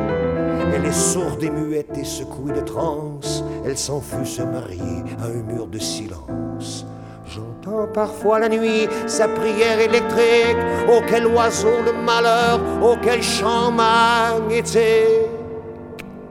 Elle 0.76 0.86
est 0.86 0.92
sourde 0.92 1.44
et 1.44 1.50
muette 1.50 1.98
et 1.98 2.04
secouée 2.04 2.54
de 2.54 2.62
transe. 2.62 3.44
Elle 3.66 3.78
s'en 3.78 4.02
fut 4.02 4.26
se 4.26 4.44
marier 4.44 5.04
à 5.22 5.26
un 5.26 5.44
mur 5.52 5.68
de 5.68 5.80
silence. 5.80 6.86
J'entends 7.26 7.88
parfois 7.88 8.40
la 8.40 8.50
nuit 8.50 8.88
sa 9.08 9.28
prière 9.28 9.80
électrique. 9.80 10.58
Oh, 10.90 11.02
quel 11.08 11.26
oiseau 11.26 11.82
le 11.86 11.94
malheur, 12.06 12.60
oh, 12.84 12.96
quel 13.02 13.24
chant 13.24 13.72
magnétique 13.72 15.32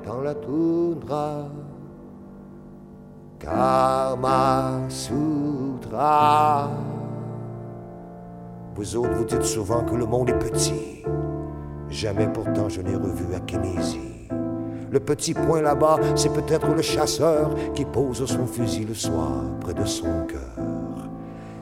dans 0.07 0.21
la 0.21 0.35
toundra. 0.35 1.49
Kama 3.43 4.83
Sutra. 4.89 6.71
Vous 8.77 8.97
autres, 8.97 9.11
vous 9.15 9.25
dites 9.25 9.43
souvent 9.43 9.83
que 9.83 9.97
le 9.97 10.07
monde 10.07 10.31
est 10.31 10.39
petit. 10.39 11.03
Jamais 11.91 12.29
pourtant 12.29 12.69
je 12.69 12.81
n'ai 12.81 12.95
revu 12.95 13.35
Akinésie. 13.35 14.29
Le 14.91 15.01
petit 15.01 15.35
point 15.35 15.61
là-bas, 15.61 15.97
c'est 16.15 16.33
peut-être 16.33 16.69
le 16.69 16.83
chasseur 16.83 17.51
qui 17.75 17.85
pose 17.85 18.25
son 18.27 18.47
fusil 18.47 18.85
le 18.85 18.95
soir 18.95 19.43
près 19.61 19.75
de 19.75 19.85
son 19.85 20.27
cœur. 20.29 21.09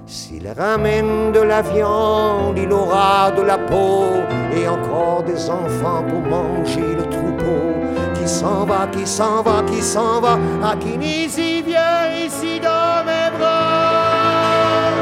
S'il 0.05 0.49
ramène 0.49 1.33
de 1.33 1.41
la 1.41 1.63
viande, 1.63 2.59
il 2.59 2.71
aura 2.73 3.31
de 3.31 3.43
la 3.43 3.57
peau 3.57 4.05
et 4.53 4.69
encore 4.69 5.23
des 5.23 5.49
enfants 5.49 6.03
pour 6.09 6.21
manger 6.21 6.95
le 6.95 7.09
troupeau. 7.09 8.10
Qui 8.31 8.37
s'en 8.37 8.65
va, 8.65 8.87
qui 8.87 9.07
s'en 9.07 9.43
va, 9.43 9.63
qui 9.65 9.83
s'en 9.83 10.21
va, 10.21 10.39
Akinésie 10.63 11.63
viens 11.63 12.07
ici 12.25 12.61
dans 12.61 13.05
mes 13.05 13.37
bras. 13.37 14.93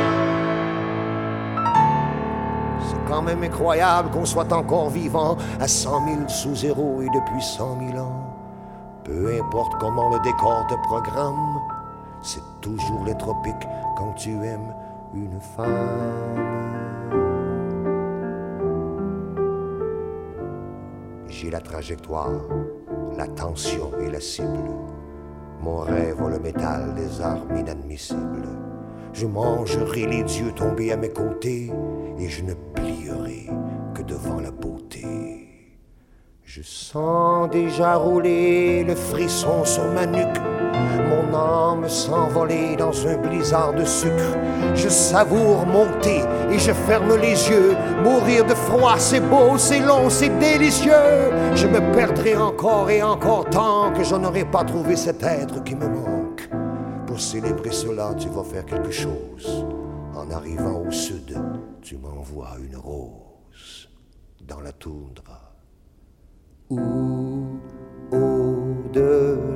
C'est 2.88 3.04
quand 3.06 3.20
même 3.20 3.42
incroyable 3.42 4.10
qu'on 4.12 4.24
soit 4.24 4.50
encore 4.50 4.88
vivant 4.88 5.36
à 5.60 5.68
100 5.68 6.06
000 6.06 6.28
sous 6.28 6.56
zéro 6.56 7.02
et 7.02 7.08
depuis 7.10 7.42
100 7.42 7.76
000 7.92 8.02
ans. 8.02 8.34
Peu 9.04 9.38
importe 9.38 9.74
comment 9.78 10.08
le 10.08 10.18
décor 10.20 10.66
te 10.70 10.74
programme, 10.86 11.60
c'est 12.22 12.42
toujours 12.62 13.04
les 13.04 13.16
tropiques 13.18 13.68
quand 13.98 14.14
tu 14.16 14.30
aimes 14.42 14.74
une 15.14 15.38
femme. 15.38 16.48
J'ai 21.28 21.50
la 21.50 21.60
trajectoire, 21.60 22.30
la 23.18 23.26
tension 23.26 23.90
et 24.00 24.10
la 24.10 24.20
cible. 24.20 24.70
Mon 25.60 25.78
rêve 25.78 26.22
a 26.22 26.28
le 26.28 26.38
métal 26.38 26.94
des 26.94 27.20
armes 27.20 27.56
inadmissibles. 27.56 28.48
Je 29.12 29.26
mangerai 29.26 30.06
les 30.06 30.22
dieux 30.22 30.52
tombés 30.54 30.92
à 30.92 30.96
mes 30.96 31.08
côtés 31.08 31.72
et 32.16 32.28
je 32.28 32.44
ne 32.44 32.54
plierai 32.54 33.50
que 33.92 34.02
devant 34.02 34.40
la 34.40 34.52
beauté. 34.52 35.04
Je 36.44 36.62
sens 36.62 37.50
déjà 37.50 37.96
rouler 37.96 38.84
le 38.84 38.94
frisson 38.94 39.64
sur 39.64 39.84
ma 39.86 40.06
nuque, 40.06 40.40
mon 41.10 41.36
âme 41.36 41.88
s'envoler 41.88 42.76
dans 42.76 43.06
un 43.06 43.16
blizzard 43.16 43.74
de 43.74 43.84
sucre. 43.84 44.36
Je 44.74 44.88
savoure 44.88 45.66
monter 45.66 46.22
et 46.50 46.58
je 46.58 46.72
ferme 46.72 47.16
les 47.16 47.48
yeux. 47.48 47.76
Mourir 48.02 48.44
de 48.44 48.54
froid, 48.54 48.98
c'est 48.98 49.20
beau, 49.20 49.58
c'est 49.58 49.80
long, 49.80 50.08
c'est 50.08 50.36
délicieux. 50.38 50.92
Je 51.54 51.66
me 51.66 51.80
perdrai 51.92 52.36
encore 52.36 52.90
et 52.90 53.02
encore 53.02 53.44
tant 53.50 53.92
que 53.92 54.04
je 54.04 54.14
n'aurai 54.14 54.44
pas 54.44 54.64
trouvé 54.64 54.96
cet 54.96 55.22
être 55.22 55.62
qui 55.64 55.74
me 55.74 55.88
manque. 55.88 56.48
Pour 57.06 57.20
célébrer 57.20 57.70
cela, 57.70 58.14
tu 58.18 58.28
vas 58.28 58.44
faire 58.44 58.64
quelque 58.64 58.90
chose. 58.90 59.66
En 60.14 60.30
arrivant 60.30 60.82
au 60.86 60.90
sud, 60.90 61.36
tu 61.80 61.96
m'envoies 61.96 62.56
une 62.62 62.76
rose 62.76 63.88
dans 64.40 64.60
la 64.60 64.72
toundra 64.72 65.48
ou 66.70 66.80
au-delà. 68.12 69.48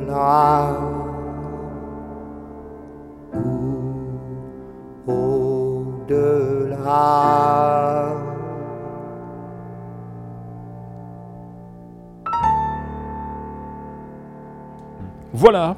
Voilà, 15.32 15.76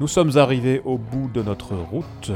Nous 0.00 0.08
sommes 0.08 0.36
arrivés 0.38 0.80
au 0.84 0.98
bout 0.98 1.28
de 1.28 1.40
notre 1.42 1.76
route. 1.76 2.32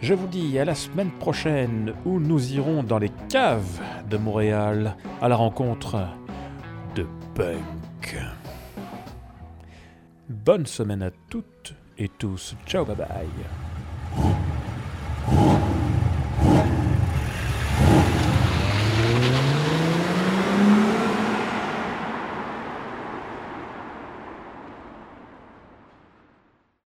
Je 0.00 0.14
vous 0.14 0.28
dis 0.28 0.58
à 0.58 0.64
la 0.64 0.74
semaine 0.74 1.10
prochaine 1.10 1.92
où 2.04 2.20
nous 2.20 2.52
irons 2.52 2.82
dans 2.82 2.98
les 2.98 3.10
caves 3.28 3.80
de 4.08 4.16
Montréal 4.16 4.96
à 5.20 5.28
la 5.28 5.36
rencontre 5.36 6.06
de 6.94 7.06
punk. 7.34 8.16
Bonne 10.28 10.66
semaine 10.66 11.02
à 11.02 11.10
toutes 11.28 11.74
et 11.98 12.08
tous. 12.08 12.54
Ciao, 12.66 12.84
bye 12.84 12.96
bye. 12.96 14.36